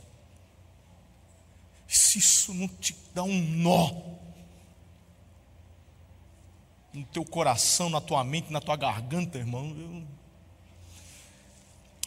Se 1.88 2.20
isso 2.20 2.54
não 2.54 2.68
te 2.68 2.96
dá 3.14 3.24
um 3.24 3.40
nó 3.40 3.92
no 6.94 7.06
teu 7.06 7.26
coração, 7.26 7.90
na 7.90 8.00
tua 8.00 8.24
mente, 8.24 8.52
na 8.52 8.62
tua 8.62 8.76
garganta, 8.76 9.38
irmão, 9.38 9.76
eu 9.78 10.08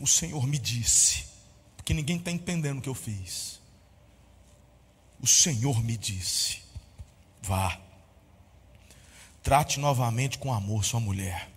o 0.02 0.06
Senhor 0.06 0.48
me 0.48 0.58
disse, 0.58 1.26
porque 1.76 1.94
ninguém 1.94 2.16
está 2.16 2.32
entendendo 2.32 2.78
o 2.78 2.82
que 2.82 2.88
eu 2.88 2.94
fiz. 2.94 3.60
O 5.20 5.28
Senhor 5.28 5.80
me 5.80 5.96
disse: 5.96 6.58
vá, 7.40 7.80
trate 9.44 9.78
novamente 9.78 10.38
com 10.38 10.52
amor 10.52 10.84
sua 10.84 10.98
mulher, 10.98 11.48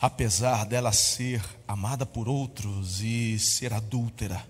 apesar 0.00 0.64
dela 0.64 0.92
ser 0.92 1.44
amada 1.68 2.06
por 2.06 2.26
outros 2.26 3.02
e 3.02 3.38
ser 3.38 3.74
adúltera. 3.74 4.48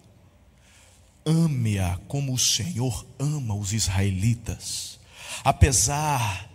Ame-a 1.27 1.97
como 2.07 2.33
o 2.33 2.39
Senhor 2.39 3.05
ama 3.19 3.53
os 3.53 3.73
israelitas, 3.73 5.01
apesar 5.43 6.49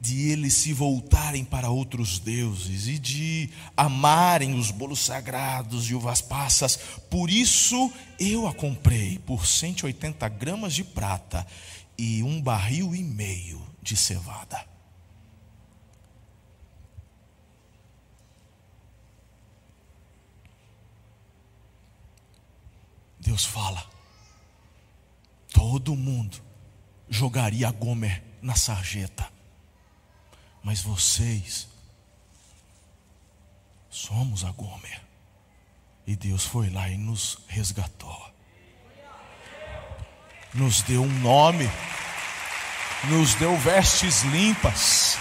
de 0.00 0.30
eles 0.30 0.54
se 0.54 0.72
voltarem 0.72 1.44
para 1.44 1.70
outros 1.70 2.18
deuses 2.18 2.86
e 2.86 2.98
de 2.98 3.50
amarem 3.76 4.54
os 4.54 4.70
bolos 4.70 5.00
sagrados 5.00 5.90
e 5.90 5.94
uvas 5.94 6.20
passas. 6.20 6.76
Por 7.10 7.28
isso 7.28 7.92
eu 8.18 8.46
a 8.46 8.54
comprei 8.54 9.18
por 9.18 9.46
180 9.46 10.28
gramas 10.28 10.74
de 10.74 10.84
prata 10.84 11.46
e 11.96 12.22
um 12.22 12.40
barril 12.40 12.94
e 12.94 13.02
meio 13.02 13.60
de 13.82 13.96
cevada. 13.96 14.64
Deus 23.18 23.44
fala, 23.44 23.84
todo 25.52 25.96
mundo 25.96 26.40
jogaria 27.10 27.70
Gomer 27.72 28.22
na 28.40 28.54
sarjeta 28.54 29.37
mas 30.68 30.82
vocês 30.82 31.66
somos 33.88 34.44
a 34.44 34.50
Gomer. 34.50 35.00
E 36.06 36.14
Deus 36.14 36.44
foi 36.44 36.68
lá 36.68 36.90
e 36.90 36.98
nos 36.98 37.38
resgatou. 37.48 38.30
Nos 40.52 40.82
deu 40.82 41.04
um 41.04 41.20
nome, 41.20 41.64
nos 43.04 43.34
deu 43.36 43.56
vestes 43.56 44.24
limpas, 44.24 45.16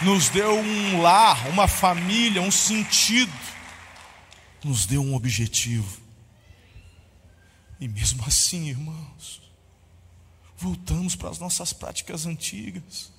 nos 0.00 0.28
deu 0.28 0.56
um 0.56 1.02
lar, 1.02 1.48
uma 1.48 1.66
família, 1.66 2.40
um 2.40 2.52
sentido, 2.52 3.36
nos 4.62 4.86
deu 4.86 5.02
um 5.02 5.16
objetivo. 5.16 6.00
E 7.80 7.88
mesmo 7.88 8.24
assim, 8.24 8.68
irmãos, 8.68 9.42
voltamos 10.56 11.16
para 11.16 11.30
as 11.30 11.40
nossas 11.40 11.72
práticas 11.72 12.24
antigas. 12.24 13.13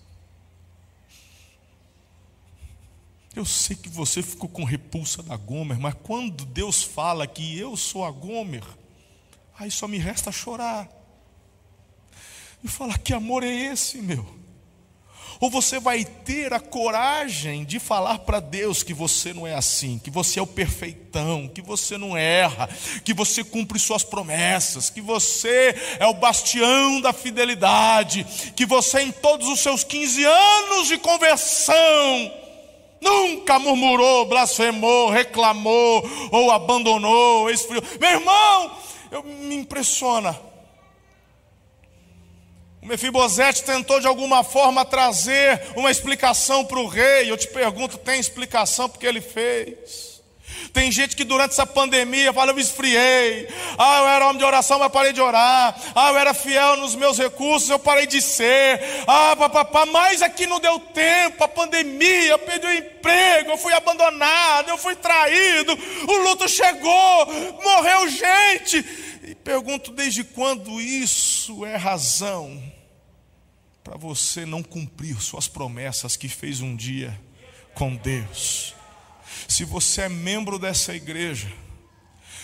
Eu 3.35 3.43
sei 3.43 3.75
que 3.75 3.89
você 3.89 4.21
ficou 4.21 4.47
com 4.47 4.63
repulsa 4.63 5.21
da 5.21 5.35
Gomer, 5.35 5.77
mas 5.77 5.93
quando 6.01 6.45
Deus 6.45 6.81
fala 6.81 7.27
que 7.27 7.59
eu 7.59 7.75
sou 7.75 8.05
a 8.05 8.11
Gomer, 8.11 8.63
aí 9.59 9.69
só 9.69 9.89
me 9.89 9.97
resta 9.97 10.31
chorar. 10.31 10.89
E 12.63 12.67
falar: 12.69 12.97
que 12.97 13.13
amor 13.13 13.43
é 13.43 13.51
esse, 13.51 13.97
meu? 13.97 14.25
Ou 15.41 15.49
você 15.49 15.81
vai 15.81 16.05
ter 16.05 16.53
a 16.53 16.61
coragem 16.61 17.65
de 17.65 17.77
falar 17.77 18.19
para 18.19 18.39
Deus 18.39 18.83
que 18.83 18.93
você 18.93 19.33
não 19.33 19.45
é 19.45 19.53
assim, 19.53 19.99
que 19.99 20.09
você 20.09 20.39
é 20.39 20.41
o 20.41 20.47
perfeitão, 20.47 21.49
que 21.49 21.61
você 21.61 21.97
não 21.97 22.15
erra, 22.15 22.69
que 23.03 23.13
você 23.13 23.43
cumpre 23.43 23.77
suas 23.77 24.01
promessas, 24.01 24.89
que 24.89 25.01
você 25.01 25.75
é 25.99 26.07
o 26.07 26.13
bastião 26.13 27.01
da 27.01 27.11
fidelidade, 27.11 28.25
que 28.55 28.65
você, 28.65 29.01
em 29.01 29.11
todos 29.11 29.49
os 29.49 29.59
seus 29.59 29.83
15 29.83 30.23
anos 30.23 30.87
de 30.87 30.97
conversão, 30.97 32.44
Nunca 33.05 33.59
murmurou, 33.59 34.25
blasfemou, 34.25 35.11
reclamou 35.11 36.03
ou 36.31 36.49
abandonou, 36.49 37.51
esfriou. 37.51 37.83
Meu 37.99 38.09
irmão, 38.09 38.77
eu, 39.11 39.23
me 39.23 39.55
impressiona. 39.55 40.35
O 42.81 42.87
Mefibosete 42.87 43.63
tentou 43.63 43.99
de 43.99 44.07
alguma 44.07 44.43
forma 44.43 44.83
trazer 44.83 45.61
uma 45.75 45.91
explicação 45.91 46.65
para 46.65 46.79
o 46.79 46.87
rei. 46.87 47.29
Eu 47.29 47.37
te 47.37 47.47
pergunto, 47.47 47.97
tem 47.97 48.19
explicação 48.19 48.89
porque 48.89 49.05
ele 49.05 49.21
fez? 49.21 50.14
Tem 50.73 50.91
gente 50.91 51.15
que 51.15 51.23
durante 51.23 51.51
essa 51.51 51.65
pandemia 51.65 52.33
fala, 52.33 52.51
eu 52.51 52.55
me 52.55 52.61
esfriei. 52.61 53.47
Ah, 53.77 53.99
eu 53.99 54.07
era 54.07 54.25
homem 54.25 54.37
de 54.37 54.43
oração, 54.43 54.79
mas 54.79 54.91
parei 54.91 55.13
de 55.13 55.21
orar. 55.21 55.75
Ah, 55.95 56.09
eu 56.09 56.17
era 56.17 56.33
fiel 56.33 56.77
nos 56.77 56.95
meus 56.95 57.17
recursos, 57.17 57.69
eu 57.69 57.79
parei 57.79 58.05
de 58.05 58.21
ser. 58.21 58.81
Ah, 59.07 59.35
papapá, 59.35 59.85
mas 59.85 60.21
aqui 60.21 60.45
não 60.45 60.59
deu 60.59 60.79
tempo, 60.79 61.43
a 61.43 61.47
pandemia, 61.47 62.31
eu 62.31 62.39
perdi 62.39 62.67
o 62.67 62.73
emprego, 62.73 63.51
eu 63.51 63.57
fui 63.57 63.73
abandonado, 63.73 64.69
eu 64.69 64.77
fui 64.77 64.95
traído, 64.95 65.77
o 66.07 66.17
luto 66.17 66.47
chegou, 66.47 67.25
morreu 67.63 68.09
gente. 68.09 68.77
E 69.23 69.33
pergunto 69.33 69.91
desde 69.91 70.23
quando 70.23 70.79
isso 70.79 71.65
é 71.65 71.75
razão 71.75 72.61
para 73.83 73.97
você 73.97 74.45
não 74.45 74.63
cumprir 74.63 75.21
suas 75.21 75.47
promessas 75.47 76.17
que 76.17 76.27
fez 76.27 76.59
um 76.59 76.75
dia 76.75 77.19
com 77.75 77.95
Deus. 77.95 78.74
Se 79.47 79.63
você 79.63 80.01
é 80.01 80.09
membro 80.09 80.57
dessa 80.57 80.95
igreja, 80.95 81.51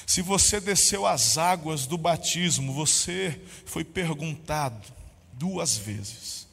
se 0.05 0.21
você 0.21 0.59
desceu 0.59 1.05
as 1.05 1.37
águas 1.37 1.85
do 1.87 1.97
batismo, 1.97 2.73
você 2.73 3.41
foi 3.65 3.83
perguntado 3.83 4.87
duas 5.33 5.77
vezes. 5.77 6.47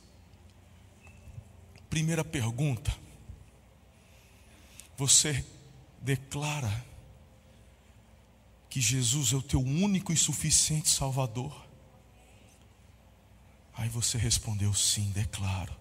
Primeira 1.90 2.24
pergunta: 2.24 2.94
você 4.96 5.44
declara 6.00 6.84
que 8.70 8.80
Jesus 8.80 9.32
é 9.32 9.36
o 9.36 9.42
teu 9.42 9.60
único 9.60 10.12
e 10.12 10.16
suficiente 10.16 10.88
Salvador? 10.88 11.66
Aí 13.74 13.88
você 13.88 14.18
respondeu 14.18 14.74
sim, 14.74 15.10
declaro. 15.10 15.74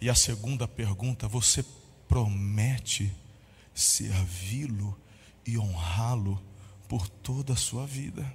E 0.00 0.08
a 0.08 0.14
segunda 0.14 0.66
pergunta, 0.66 1.26
você 1.26 1.64
promete 2.08 3.12
servi-lo 3.76 4.98
e 5.46 5.58
honrá-lo 5.58 6.42
por 6.88 7.08
toda 7.08 7.52
a 7.52 7.56
sua 7.56 7.86
vida? 7.86 8.26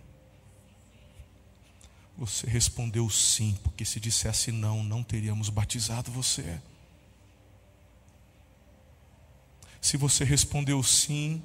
Você 2.18 2.46
respondeu 2.48 3.10
sim, 3.10 3.58
porque 3.64 3.84
se 3.84 4.00
dissesse 4.00 4.52
não, 4.52 4.84
não 4.84 5.04
teríamos 5.04 5.50
batizado 5.50 6.12
você. 6.12 6.62
Se 9.82 9.98
você 9.98 10.24
respondeu 10.24 10.84
sim, 10.84 11.44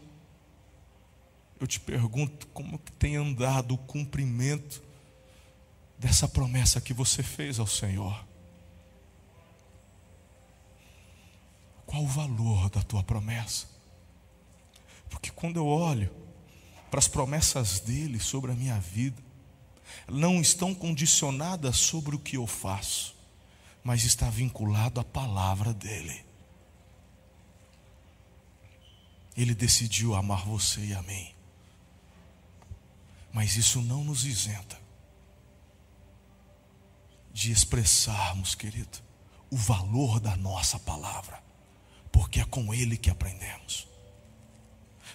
eu 1.59 1.67
te 1.67 1.81
pergunto 1.81 2.47
como 2.49 2.79
que 2.79 2.93
tem 2.93 3.17
andado 3.17 3.73
o 3.73 3.79
cumprimento 3.79 4.83
dessa 5.99 6.29
promessa 6.29 6.81
que 6.81 6.93
você 6.93 7.23
fez 7.23 7.59
ao 7.59 7.67
Senhor. 7.67 8.27
Qual 11.87 12.03
o 12.03 12.07
valor 12.07 12.69
da 12.69 12.83
tua 12.83 13.03
promessa? 13.03 13.76
Porque 15.09 15.31
quando 15.31 15.57
eu 15.57 15.67
olho 15.67 16.11
para 16.91 16.99
as 16.99 17.09
promessas 17.09 17.81
dele 17.81 18.19
sobre 18.21 18.53
a 18.53 18.55
minha 18.55 18.79
vida, 18.79 19.23
não 20.09 20.41
estão 20.41 20.75
condicionadas 20.75 21.77
sobre 21.77 22.17
o 22.17 22.19
que 22.19 22.37
eu 22.37 22.47
faço, 22.47 23.15
mas 23.83 24.05
está 24.05 24.29
vinculado 24.31 25.01
à 25.01 25.05
palavra 25.05 25.73
dele. 25.73 26.25
Ele 29.37 29.55
decidiu 29.55 30.15
amar 30.15 30.45
você 30.45 30.81
e 30.81 30.95
a 30.95 31.03
mim. 31.03 31.35
Mas 33.33 33.57
isso 33.57 33.83
não 33.83 34.03
nos 34.03 34.25
isenta 34.25 34.81
de 37.33 37.53
expressarmos, 37.53 38.55
querido, 38.55 38.99
o 39.51 39.57
valor 39.57 40.19
da 40.19 40.35
nossa 40.37 40.79
palavra, 40.79 41.43
porque 42.11 42.41
é 42.41 42.45
com 42.47 42.73
ele 42.73 42.97
que 42.97 43.11
aprendemos. 43.11 43.87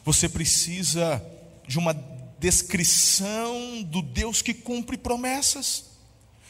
Você 0.04 0.28
precisa 0.28 1.24
de 1.68 1.78
uma 1.78 1.94
descrição 2.40 3.84
do 3.84 4.02
Deus 4.02 4.42
que 4.42 4.54
cumpre 4.54 4.98
promessas. 4.98 5.86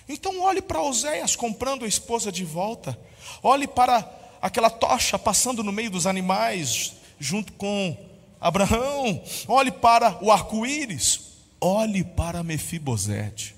Então 0.07 0.41
olhe 0.41 0.61
para 0.61 0.81
Oséias 0.81 1.35
comprando 1.35 1.85
a 1.85 1.87
esposa 1.87 2.31
de 2.31 2.45
volta. 2.45 2.97
Olhe 3.43 3.67
para 3.67 4.09
aquela 4.41 4.69
tocha 4.69 5.19
passando 5.19 5.63
no 5.63 5.71
meio 5.71 5.91
dos 5.91 6.07
animais 6.07 6.93
junto 7.19 7.53
com 7.53 7.95
Abraão. 8.39 9.21
Olhe 9.47 9.71
para 9.71 10.17
o 10.23 10.31
arco-íris. 10.31 11.31
Olhe 11.59 12.03
para 12.03 12.41
Mefibosete. 12.41 13.55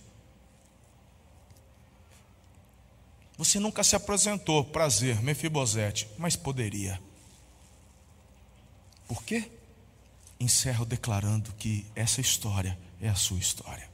Você 3.38 3.60
nunca 3.60 3.84
se 3.84 3.96
apresentou, 3.96 4.64
prazer, 4.64 5.22
Mefibosete, 5.22 6.08
mas 6.18 6.36
poderia. 6.36 7.02
Por 9.08 9.24
quê? 9.24 9.50
Encerro 10.44 10.86
declarando 10.86 11.54
que 11.54 11.86
essa 11.96 12.22
história 12.22 12.78
é 13.02 13.10
a 13.10 13.16
sua 13.16 13.40
história. 13.40 13.90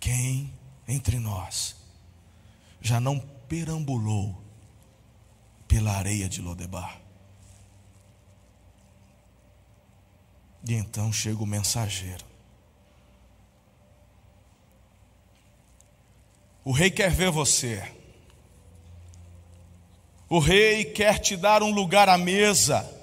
Quem 0.00 0.52
entre 0.86 1.18
nós 1.18 1.76
já 2.80 3.00
não 3.00 3.18
perambulou 3.48 4.42
pela 5.66 5.92
areia 5.92 6.28
de 6.28 6.40
Lodebar? 6.40 7.00
E 10.66 10.74
então 10.74 11.12
chega 11.12 11.42
o 11.42 11.46
mensageiro. 11.46 12.24
O 16.64 16.72
rei 16.72 16.90
quer 16.90 17.10
ver 17.10 17.30
você. 17.30 17.82
O 20.28 20.38
rei 20.38 20.86
quer 20.86 21.18
te 21.18 21.36
dar 21.36 21.62
um 21.62 21.70
lugar 21.70 22.08
à 22.08 22.16
mesa. 22.16 22.93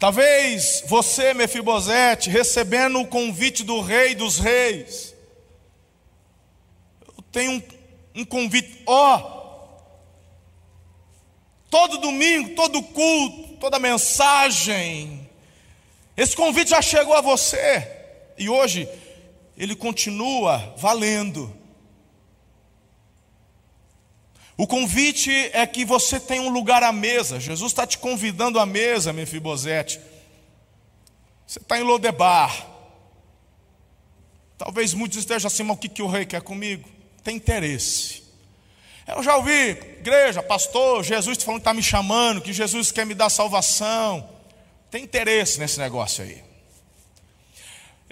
Talvez 0.00 0.82
você, 0.86 1.34
Mefibosete, 1.34 2.30
recebendo 2.30 2.98
o 2.98 3.06
convite 3.06 3.62
do 3.62 3.82
rei 3.82 4.14
dos 4.14 4.38
reis, 4.38 5.14
eu 7.18 7.22
tenho 7.30 7.52
um, 7.52 7.62
um 8.22 8.24
convite, 8.24 8.82
ó, 8.86 9.18
oh, 9.18 9.40
todo 11.68 11.98
domingo, 11.98 12.54
todo 12.54 12.82
culto, 12.82 13.58
toda 13.60 13.78
mensagem, 13.78 15.28
esse 16.16 16.34
convite 16.34 16.70
já 16.70 16.80
chegou 16.80 17.12
a 17.12 17.20
você, 17.20 17.86
e 18.38 18.48
hoje 18.48 18.88
ele 19.54 19.76
continua 19.76 20.74
valendo. 20.78 21.54
O 24.60 24.66
convite 24.66 25.30
é 25.54 25.66
que 25.66 25.86
você 25.86 26.20
tenha 26.20 26.42
um 26.42 26.50
lugar 26.50 26.82
à 26.82 26.92
mesa. 26.92 27.40
Jesus 27.40 27.72
está 27.72 27.86
te 27.86 27.96
convidando 27.96 28.58
à 28.58 28.66
mesa, 28.66 29.10
Mefibosete. 29.10 29.98
Você 31.46 31.58
está 31.58 31.78
em 31.78 31.82
Lodebar. 31.82 32.68
Talvez 34.58 34.92
muitos 34.92 35.16
estejam 35.16 35.46
assim, 35.46 35.62
mas 35.62 35.78
o 35.78 35.80
que, 35.80 35.88
que 35.88 36.02
o 36.02 36.06
rei 36.06 36.26
quer 36.26 36.42
comigo? 36.42 36.86
Tem 37.24 37.36
interesse. 37.36 38.22
Eu 39.08 39.22
já 39.22 39.34
ouvi, 39.34 39.70
igreja, 39.70 40.42
pastor, 40.42 41.02
Jesus 41.02 41.38
tá 41.38 41.46
falando 41.46 41.60
que 41.60 41.62
está 41.62 41.72
me 41.72 41.82
chamando, 41.82 42.42
que 42.42 42.52
Jesus 42.52 42.92
quer 42.92 43.06
me 43.06 43.14
dar 43.14 43.30
salvação. 43.30 44.28
Tem 44.90 45.02
interesse 45.02 45.58
nesse 45.58 45.80
negócio 45.80 46.22
aí. 46.22 46.49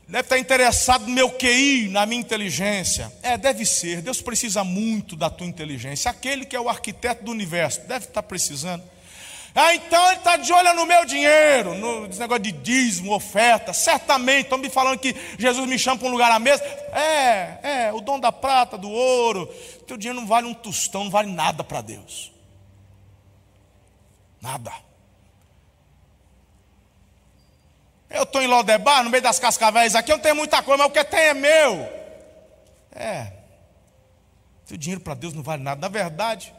Deve 0.08 0.22
estar 0.22 0.38
interessado 0.38 1.06
no 1.06 1.10
meu 1.10 1.30
QI, 1.30 1.90
na 1.90 2.06
minha 2.06 2.18
inteligência. 2.18 3.12
É, 3.22 3.36
deve 3.36 3.66
ser. 3.66 4.00
Deus 4.00 4.22
precisa 4.22 4.64
muito 4.64 5.14
da 5.14 5.28
tua 5.28 5.46
inteligência. 5.46 6.10
Aquele 6.10 6.46
que 6.46 6.56
é 6.56 6.60
o 6.60 6.66
arquiteto 6.66 7.24
do 7.24 7.30
universo, 7.30 7.82
deve 7.82 8.06
estar 8.06 8.22
precisando. 8.22 8.82
Ah, 9.54 9.74
então 9.74 10.02
ele 10.06 10.16
está 10.16 10.36
de 10.36 10.50
olho 10.50 10.72
no 10.74 10.86
meu 10.86 11.04
dinheiro, 11.04 11.74
no 11.74 12.06
negócio 12.06 12.42
de 12.42 12.52
dízimo, 12.52 13.12
oferta. 13.12 13.74
Certamente, 13.74 14.44
estão 14.44 14.56
me 14.56 14.70
falando 14.70 14.98
que 14.98 15.14
Jesus 15.38 15.68
me 15.68 15.78
chama 15.78 15.98
para 15.98 16.08
um 16.08 16.12
lugar 16.12 16.32
à 16.32 16.38
mesa. 16.38 16.64
É, 16.64 17.58
é, 17.62 17.92
o 17.92 18.00
dom 18.00 18.18
da 18.18 18.32
prata, 18.32 18.78
do 18.78 18.88
ouro. 18.88 19.46
Teu 19.86 19.98
dinheiro 19.98 20.18
não 20.20 20.26
vale 20.26 20.46
um 20.46 20.54
tostão, 20.54 21.04
não 21.04 21.10
vale 21.10 21.30
nada 21.30 21.62
para 21.62 21.82
Deus. 21.82 22.32
Nada. 24.40 24.87
Eu 28.10 28.22
estou 28.22 28.42
em 28.42 28.46
Lodebar, 28.46 29.04
no 29.04 29.10
meio 29.10 29.22
das 29.22 29.38
cascavéis 29.38 29.94
aqui, 29.94 30.10
eu 30.10 30.16
não 30.16 30.22
tenho 30.22 30.36
muita 30.36 30.62
coisa, 30.62 30.78
mas 30.78 30.90
o 30.90 30.92
que 30.92 31.04
tem 31.04 31.20
é 31.20 31.34
meu. 31.34 31.88
É. 32.90 33.32
Seu 34.64 34.76
dinheiro 34.76 35.00
para 35.00 35.14
Deus 35.14 35.34
não 35.34 35.42
vale 35.42 35.62
nada. 35.62 35.80
Na 35.80 35.88
verdade, 35.88 36.54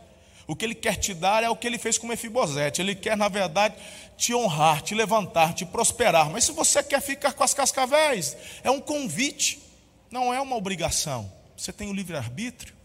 o 0.48 0.56
que 0.56 0.66
Ele 0.66 0.76
quer 0.76 0.96
te 0.96 1.14
dar 1.14 1.44
é 1.44 1.50
o 1.50 1.56
que 1.56 1.68
Ele 1.68 1.78
fez 1.78 1.98
com 1.98 2.08
Mefibosete. 2.08 2.82
Ele 2.82 2.96
quer, 2.96 3.18
na 3.18 3.28
verdade, 3.28 3.76
te 4.18 4.34
honrar, 4.34 4.82
te 4.82 4.96
levantar, 4.96 5.54
te 5.54 5.66
prosperar. 5.66 6.30
Mas 6.30 6.44
se 6.44 6.52
você 6.52 6.84
quer 6.84 7.02
ficar 7.02 7.34
com 7.34 7.44
as 7.44 7.54
cascavéis, 7.54 8.36
é 8.64 8.72
um 8.72 8.82
convite, 8.82 9.62
não 10.10 10.34
é 10.34 10.42
uma 10.42 10.56
obrigação. 10.56 11.32
Você 11.56 11.72
tem 11.74 11.90
o 11.90 11.94
livre-arbítrio. 11.94 12.76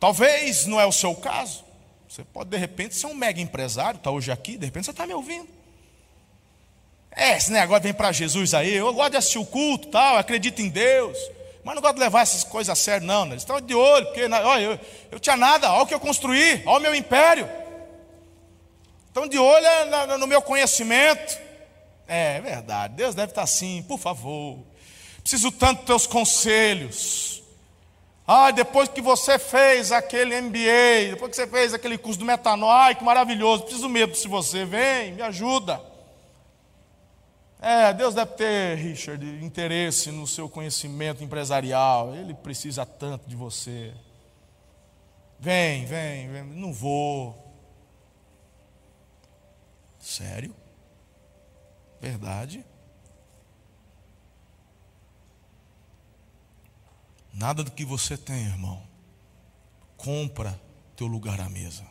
Talvez 0.00 0.66
não 0.66 0.80
é 0.80 0.86
o 0.86 0.92
seu 0.92 1.14
caso. 1.14 1.67
Você 2.18 2.24
pode, 2.24 2.50
de 2.50 2.56
repente, 2.56 2.96
ser 2.96 3.06
um 3.06 3.14
mega 3.14 3.40
empresário, 3.40 3.96
está 3.96 4.10
hoje 4.10 4.32
aqui, 4.32 4.56
de 4.56 4.66
repente 4.66 4.86
você 4.86 4.90
está 4.90 5.06
me 5.06 5.14
ouvindo. 5.14 5.46
É, 7.12 7.36
esse 7.36 7.52
negócio 7.52 7.84
vem 7.84 7.94
para 7.94 8.10
Jesus 8.10 8.54
aí, 8.54 8.74
eu 8.74 8.92
gosto 8.92 9.12
de 9.12 9.18
assistir 9.18 9.38
o 9.38 9.46
culto, 9.46 9.86
tal, 9.86 10.16
acredito 10.16 10.60
em 10.60 10.68
Deus, 10.68 11.16
mas 11.62 11.76
não 11.76 11.80
gosto 11.80 11.94
de 11.94 12.00
levar 12.00 12.22
essas 12.22 12.42
coisas 12.42 12.72
a 12.72 12.74
sério, 12.74 13.06
não. 13.06 13.24
Né? 13.24 13.34
Eles 13.34 13.44
estão 13.44 13.60
de 13.60 13.72
olho, 13.72 14.06
porque 14.06 14.24
olha, 14.24 14.60
eu, 14.60 14.80
eu 15.12 15.20
tinha 15.20 15.36
nada, 15.36 15.72
olha 15.72 15.84
o 15.84 15.86
que 15.86 15.94
eu 15.94 16.00
construí, 16.00 16.60
olha 16.66 16.78
o 16.78 16.82
meu 16.82 16.94
império. 16.96 17.48
Estão 19.06 19.28
de 19.28 19.38
olho 19.38 19.64
é, 19.64 20.16
no 20.18 20.26
meu 20.26 20.42
conhecimento. 20.42 21.38
É, 22.08 22.38
é 22.38 22.40
verdade, 22.40 22.94
Deus 22.94 23.14
deve 23.14 23.30
estar 23.30 23.42
assim, 23.42 23.80
por 23.86 24.00
favor. 24.00 24.58
Preciso 25.20 25.52
tanto 25.52 25.76
dos 25.76 25.86
teus 25.86 26.06
conselhos. 26.08 27.37
Ah, 28.30 28.50
depois 28.50 28.90
que 28.90 29.00
você 29.00 29.38
fez 29.38 29.90
aquele 29.90 30.38
MBA, 30.38 31.12
depois 31.12 31.30
que 31.30 31.36
você 31.36 31.46
fez 31.46 31.72
aquele 31.72 31.96
curso 31.96 32.18
do 32.18 32.26
metanol, 32.26 32.68
ai 32.68 32.94
que 32.94 33.02
maravilhoso, 33.02 33.62
preciso 33.62 33.88
mesmo 33.88 34.14
se 34.14 34.28
você 34.28 34.66
vem, 34.66 35.14
me 35.14 35.22
ajuda. 35.22 35.80
É, 37.58 37.90
Deus 37.94 38.14
deve 38.14 38.32
ter, 38.32 38.76
Richard, 38.76 39.24
interesse 39.42 40.10
no 40.12 40.26
seu 40.26 40.46
conhecimento 40.46 41.24
empresarial, 41.24 42.14
Ele 42.14 42.34
precisa 42.34 42.84
tanto 42.84 43.26
de 43.26 43.34
você. 43.34 43.94
Vem, 45.40 45.86
vem, 45.86 46.28
vem, 46.28 46.44
não 46.44 46.70
vou. 46.70 47.34
Sério? 49.98 50.54
Verdade? 51.98 52.62
Nada 57.38 57.62
do 57.62 57.70
que 57.70 57.84
você 57.84 58.18
tem, 58.18 58.46
irmão, 58.46 58.82
compra 59.96 60.60
teu 60.96 61.06
lugar 61.06 61.40
à 61.40 61.48
mesa. 61.48 61.86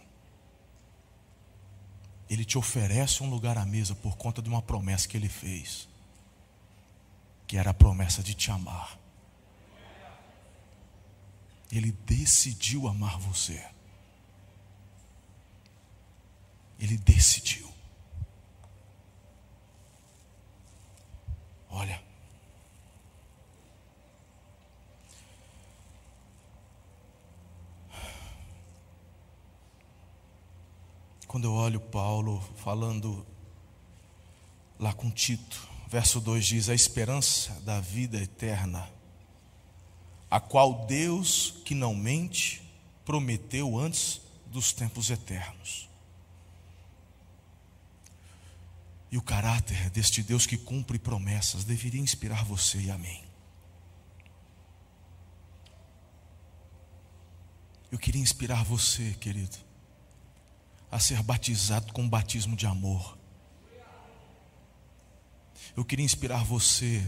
Ele 2.30 2.44
te 2.44 2.58
oferece 2.58 3.24
um 3.24 3.30
lugar 3.30 3.58
à 3.58 3.66
mesa 3.66 3.96
por 3.96 4.18
conta 4.18 4.42
de 4.42 4.50
uma 4.50 4.62
promessa 4.62 5.08
que 5.08 5.16
ele 5.16 5.30
fez, 5.30 5.88
que 7.48 7.56
era 7.56 7.70
a 7.70 7.74
promessa 7.74 8.22
de 8.22 8.34
te 8.34 8.52
amar. 8.52 9.00
Ele 11.72 11.94
decidiu 11.94 12.86
amar 12.86 13.18
você. 13.18 13.66
Ele 16.78 16.98
decidiu. 16.98 17.74
Olha, 21.70 22.04
Quando 31.28 31.44
eu 31.44 31.54
olho 31.54 31.82
Paulo 31.82 32.42
falando 32.56 33.26
lá 34.80 34.94
com 34.94 35.12
Tito, 35.12 35.68
verso 35.90 36.22
2 36.22 36.46
diz: 36.46 36.70
A 36.70 36.74
esperança 36.74 37.52
da 37.62 37.82
vida 37.82 38.18
eterna, 38.18 38.90
a 40.32 40.40
qual 40.40 40.86
Deus, 40.86 41.56
que 41.66 41.76
não 41.76 41.94
mente, 41.94 42.62
prometeu 43.04 43.78
antes 43.78 44.22
dos 44.46 44.72
tempos 44.72 45.10
eternos. 45.10 45.90
E 49.12 49.18
o 49.18 49.22
caráter 49.22 49.90
deste 49.90 50.24
Deus 50.24 50.46
que 50.46 50.58
cumpre 50.58 50.98
promessas 50.98 51.66
deveria 51.66 52.02
inspirar 52.02 52.46
você 52.46 52.80
e 52.80 52.92
a 52.92 52.98
mim. 52.98 53.22
Eu 57.92 57.98
queria 57.98 58.22
inspirar 58.22 58.64
você, 58.66 59.14
querido, 59.14 59.67
a 60.90 61.00
ser 61.00 61.22
batizado 61.22 61.92
com 61.94 62.04
um 62.04 62.10
batismo 62.10 62.56
de 62.56 62.66
amor. 62.66 63.18
Eu 65.76 65.86
queria 65.86 66.06
inspirar 66.06 66.44
você 66.44 67.06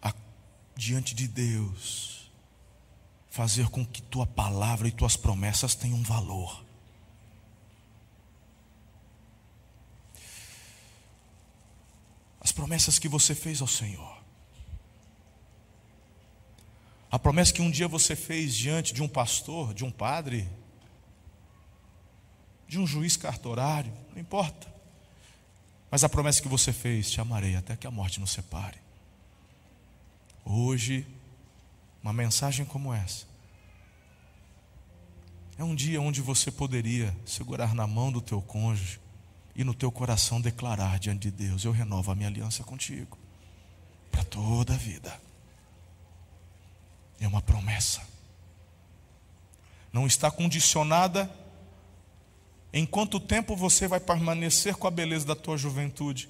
a, 0.00 0.14
diante 0.74 1.14
de 1.14 1.28
Deus, 1.28 2.30
fazer 3.28 3.68
com 3.68 3.84
que 3.84 4.00
tua 4.00 4.26
palavra 4.26 4.88
e 4.88 4.92
tuas 4.92 5.16
promessas 5.16 5.74
tenham 5.74 6.02
valor. 6.02 6.64
As 12.40 12.52
promessas 12.52 12.98
que 12.98 13.08
você 13.08 13.34
fez 13.34 13.60
ao 13.60 13.68
Senhor. 13.68 14.16
A 17.10 17.18
promessa 17.18 17.52
que 17.52 17.62
um 17.62 17.70
dia 17.70 17.88
você 17.88 18.14
fez 18.14 18.54
diante 18.54 18.94
de 18.94 19.02
um 19.02 19.08
pastor, 19.08 19.74
de 19.74 19.84
um 19.84 19.90
padre, 19.90 20.48
de 22.68 22.78
um 22.78 22.86
juiz 22.86 23.16
cartorário, 23.16 23.92
não 24.12 24.20
importa. 24.20 24.68
Mas 25.90 26.04
a 26.04 26.08
promessa 26.08 26.42
que 26.42 26.48
você 26.48 26.72
fez, 26.72 27.10
te 27.10 27.20
amarei 27.20 27.56
até 27.56 27.74
que 27.74 27.86
a 27.86 27.90
morte 27.90 28.20
nos 28.20 28.30
separe. 28.30 28.76
Hoje, 30.44 31.06
uma 32.02 32.12
mensagem 32.12 32.66
como 32.66 32.92
essa, 32.92 33.26
é 35.56 35.64
um 35.64 35.74
dia 35.74 36.00
onde 36.00 36.20
você 36.20 36.52
poderia 36.52 37.16
segurar 37.24 37.74
na 37.74 37.86
mão 37.86 38.12
do 38.12 38.20
teu 38.20 38.40
cônjuge 38.40 39.00
e 39.56 39.64
no 39.64 39.74
teu 39.74 39.90
coração 39.90 40.40
declarar 40.40 40.98
diante 40.98 41.22
de 41.22 41.30
Deus: 41.30 41.64
Eu 41.64 41.72
renovo 41.72 42.12
a 42.12 42.14
minha 42.14 42.28
aliança 42.28 42.62
contigo, 42.62 43.18
para 44.10 44.22
toda 44.22 44.74
a 44.74 44.76
vida. 44.76 45.20
É 47.18 47.26
uma 47.26 47.42
promessa. 47.42 48.06
Não 49.92 50.06
está 50.06 50.30
condicionada 50.30 51.28
em 52.72 52.84
quanto 52.84 53.18
tempo 53.18 53.56
você 53.56 53.88
vai 53.88 54.00
permanecer 54.00 54.76
com 54.76 54.86
a 54.86 54.90
beleza 54.90 55.26
da 55.26 55.34
tua 55.34 55.56
juventude? 55.56 56.28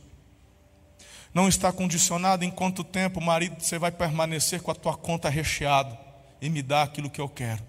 Não 1.34 1.48
está 1.48 1.72
condicionado 1.72 2.44
em 2.44 2.50
quanto 2.50 2.82
tempo, 2.84 3.20
marido, 3.20 3.60
você 3.60 3.78
vai 3.78 3.90
permanecer 3.90 4.62
com 4.62 4.70
a 4.70 4.74
tua 4.74 4.96
conta 4.96 5.28
recheada 5.28 5.98
e 6.40 6.48
me 6.48 6.62
dar 6.62 6.82
aquilo 6.82 7.10
que 7.10 7.20
eu 7.20 7.28
quero. 7.28 7.62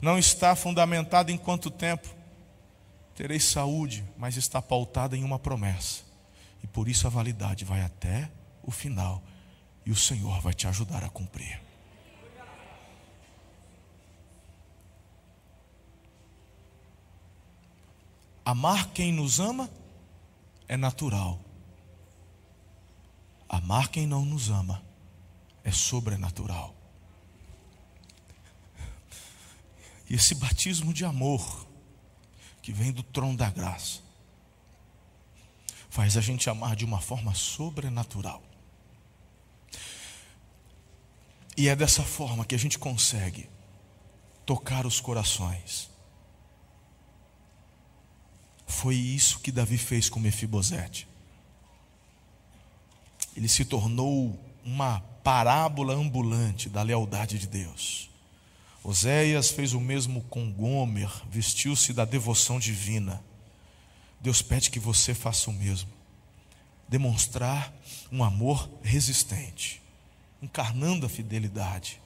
Não 0.00 0.18
está 0.18 0.56
fundamentado 0.56 1.30
em 1.30 1.38
quanto 1.38 1.70
tempo 1.70 2.08
terei 3.14 3.38
saúde, 3.38 4.04
mas 4.18 4.36
está 4.36 4.60
pautada 4.60 5.16
em 5.16 5.22
uma 5.22 5.38
promessa. 5.38 6.02
E 6.62 6.66
por 6.66 6.88
isso 6.88 7.06
a 7.06 7.10
validade 7.10 7.64
vai 7.64 7.82
até 7.82 8.28
o 8.62 8.70
final 8.70 9.22
e 9.86 9.90
o 9.90 9.96
Senhor 9.96 10.40
vai 10.40 10.54
te 10.54 10.66
ajudar 10.66 11.04
a 11.04 11.08
cumprir. 11.08 11.61
Amar 18.44 18.88
quem 18.88 19.12
nos 19.12 19.38
ama 19.38 19.70
é 20.66 20.76
natural. 20.76 21.40
Amar 23.48 23.88
quem 23.88 24.06
não 24.06 24.24
nos 24.24 24.50
ama 24.50 24.82
é 25.62 25.70
sobrenatural. 25.70 26.74
E 30.08 30.14
esse 30.14 30.34
batismo 30.34 30.92
de 30.92 31.04
amor 31.04 31.66
que 32.60 32.72
vem 32.72 32.92
do 32.92 33.02
trono 33.02 33.36
da 33.36 33.50
graça 33.50 34.00
faz 35.88 36.16
a 36.16 36.20
gente 36.20 36.48
amar 36.48 36.74
de 36.74 36.84
uma 36.84 37.00
forma 37.00 37.34
sobrenatural. 37.34 38.42
E 41.56 41.68
é 41.68 41.76
dessa 41.76 42.02
forma 42.02 42.46
que 42.46 42.54
a 42.54 42.58
gente 42.58 42.78
consegue 42.78 43.48
tocar 44.46 44.86
os 44.86 45.00
corações. 45.00 45.91
Foi 48.72 48.96
isso 48.96 49.38
que 49.38 49.52
Davi 49.52 49.76
fez 49.76 50.08
com 50.08 50.18
Mefibosete. 50.18 51.06
Ele 53.36 53.46
se 53.46 53.66
tornou 53.66 54.36
uma 54.64 55.00
parábola 55.22 55.94
ambulante 55.94 56.68
da 56.68 56.82
lealdade 56.82 57.38
de 57.38 57.46
Deus. 57.46 58.10
Oséias 58.82 59.50
fez 59.50 59.74
o 59.74 59.80
mesmo 59.80 60.22
com 60.22 60.50
Gomer, 60.50 61.10
vestiu-se 61.30 61.92
da 61.92 62.04
devoção 62.04 62.58
divina. 62.58 63.22
Deus 64.20 64.40
pede 64.40 64.70
que 64.70 64.80
você 64.80 65.14
faça 65.14 65.50
o 65.50 65.52
mesmo. 65.52 65.90
Demonstrar 66.88 67.72
um 68.10 68.24
amor 68.24 68.68
resistente, 68.82 69.82
encarnando 70.40 71.06
a 71.06 71.10
fidelidade. 71.10 72.00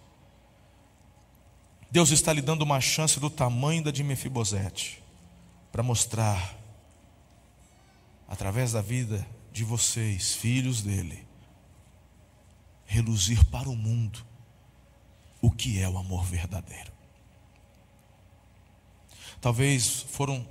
Deus 1.90 2.10
está 2.10 2.32
lhe 2.32 2.42
dando 2.42 2.62
uma 2.62 2.80
chance 2.80 3.20
do 3.20 3.30
tamanho 3.30 3.84
da 3.84 3.90
de 3.92 4.02
Mefibosete 4.02 5.05
para 5.76 5.82
mostrar, 5.82 6.56
através 8.26 8.72
da 8.72 8.80
vida 8.80 9.28
de 9.52 9.62
vocês, 9.62 10.34
filhos 10.34 10.80
dele, 10.80 11.28
reluzir 12.86 13.44
para 13.50 13.68
o 13.68 13.76
mundo 13.76 14.24
o 15.38 15.50
que 15.50 15.78
é 15.78 15.86
o 15.86 15.98
amor 15.98 16.24
verdadeiro. 16.24 16.90
Talvez 19.38 20.00
foram 20.00 20.48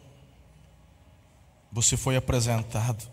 você 1.71 1.97
foi 1.97 2.15
apresentado 2.15 3.03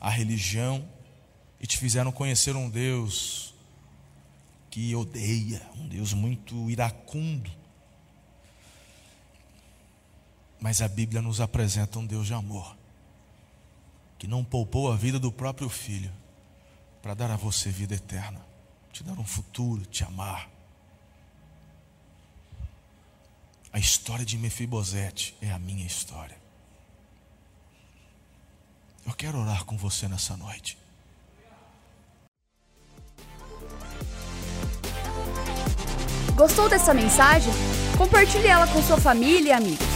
à 0.00 0.08
religião 0.08 0.88
e 1.60 1.66
te 1.66 1.76
fizeram 1.76 2.10
conhecer 2.10 2.56
um 2.56 2.70
Deus 2.70 3.54
que 4.70 4.96
odeia, 4.96 5.60
um 5.76 5.86
Deus 5.86 6.14
muito 6.14 6.70
iracundo. 6.70 7.65
Mas 10.60 10.80
a 10.80 10.88
Bíblia 10.88 11.22
nos 11.22 11.40
apresenta 11.40 11.98
um 11.98 12.06
Deus 12.06 12.26
de 12.26 12.34
amor, 12.34 12.76
que 14.18 14.26
não 14.26 14.44
poupou 14.44 14.90
a 14.90 14.96
vida 14.96 15.18
do 15.18 15.30
próprio 15.30 15.68
filho 15.68 16.12
para 17.02 17.14
dar 17.14 17.30
a 17.30 17.36
você 17.36 17.70
vida 17.70 17.94
eterna, 17.94 18.40
te 18.92 19.04
dar 19.04 19.18
um 19.18 19.24
futuro, 19.24 19.84
te 19.86 20.02
amar. 20.02 20.48
A 23.72 23.78
história 23.78 24.24
de 24.24 24.38
Mefibosete 24.38 25.36
é 25.40 25.52
a 25.52 25.58
minha 25.58 25.86
história. 25.86 26.36
Eu 29.06 29.12
quero 29.12 29.38
orar 29.38 29.64
com 29.64 29.76
você 29.76 30.08
nessa 30.08 30.36
noite. 30.36 30.76
Gostou 36.34 36.68
dessa 36.68 36.92
mensagem? 36.92 37.52
Compartilhe 37.96 38.46
ela 38.46 38.66
com 38.66 38.82
sua 38.82 39.00
família 39.00 39.50
e 39.50 39.52
amigos. 39.52 39.95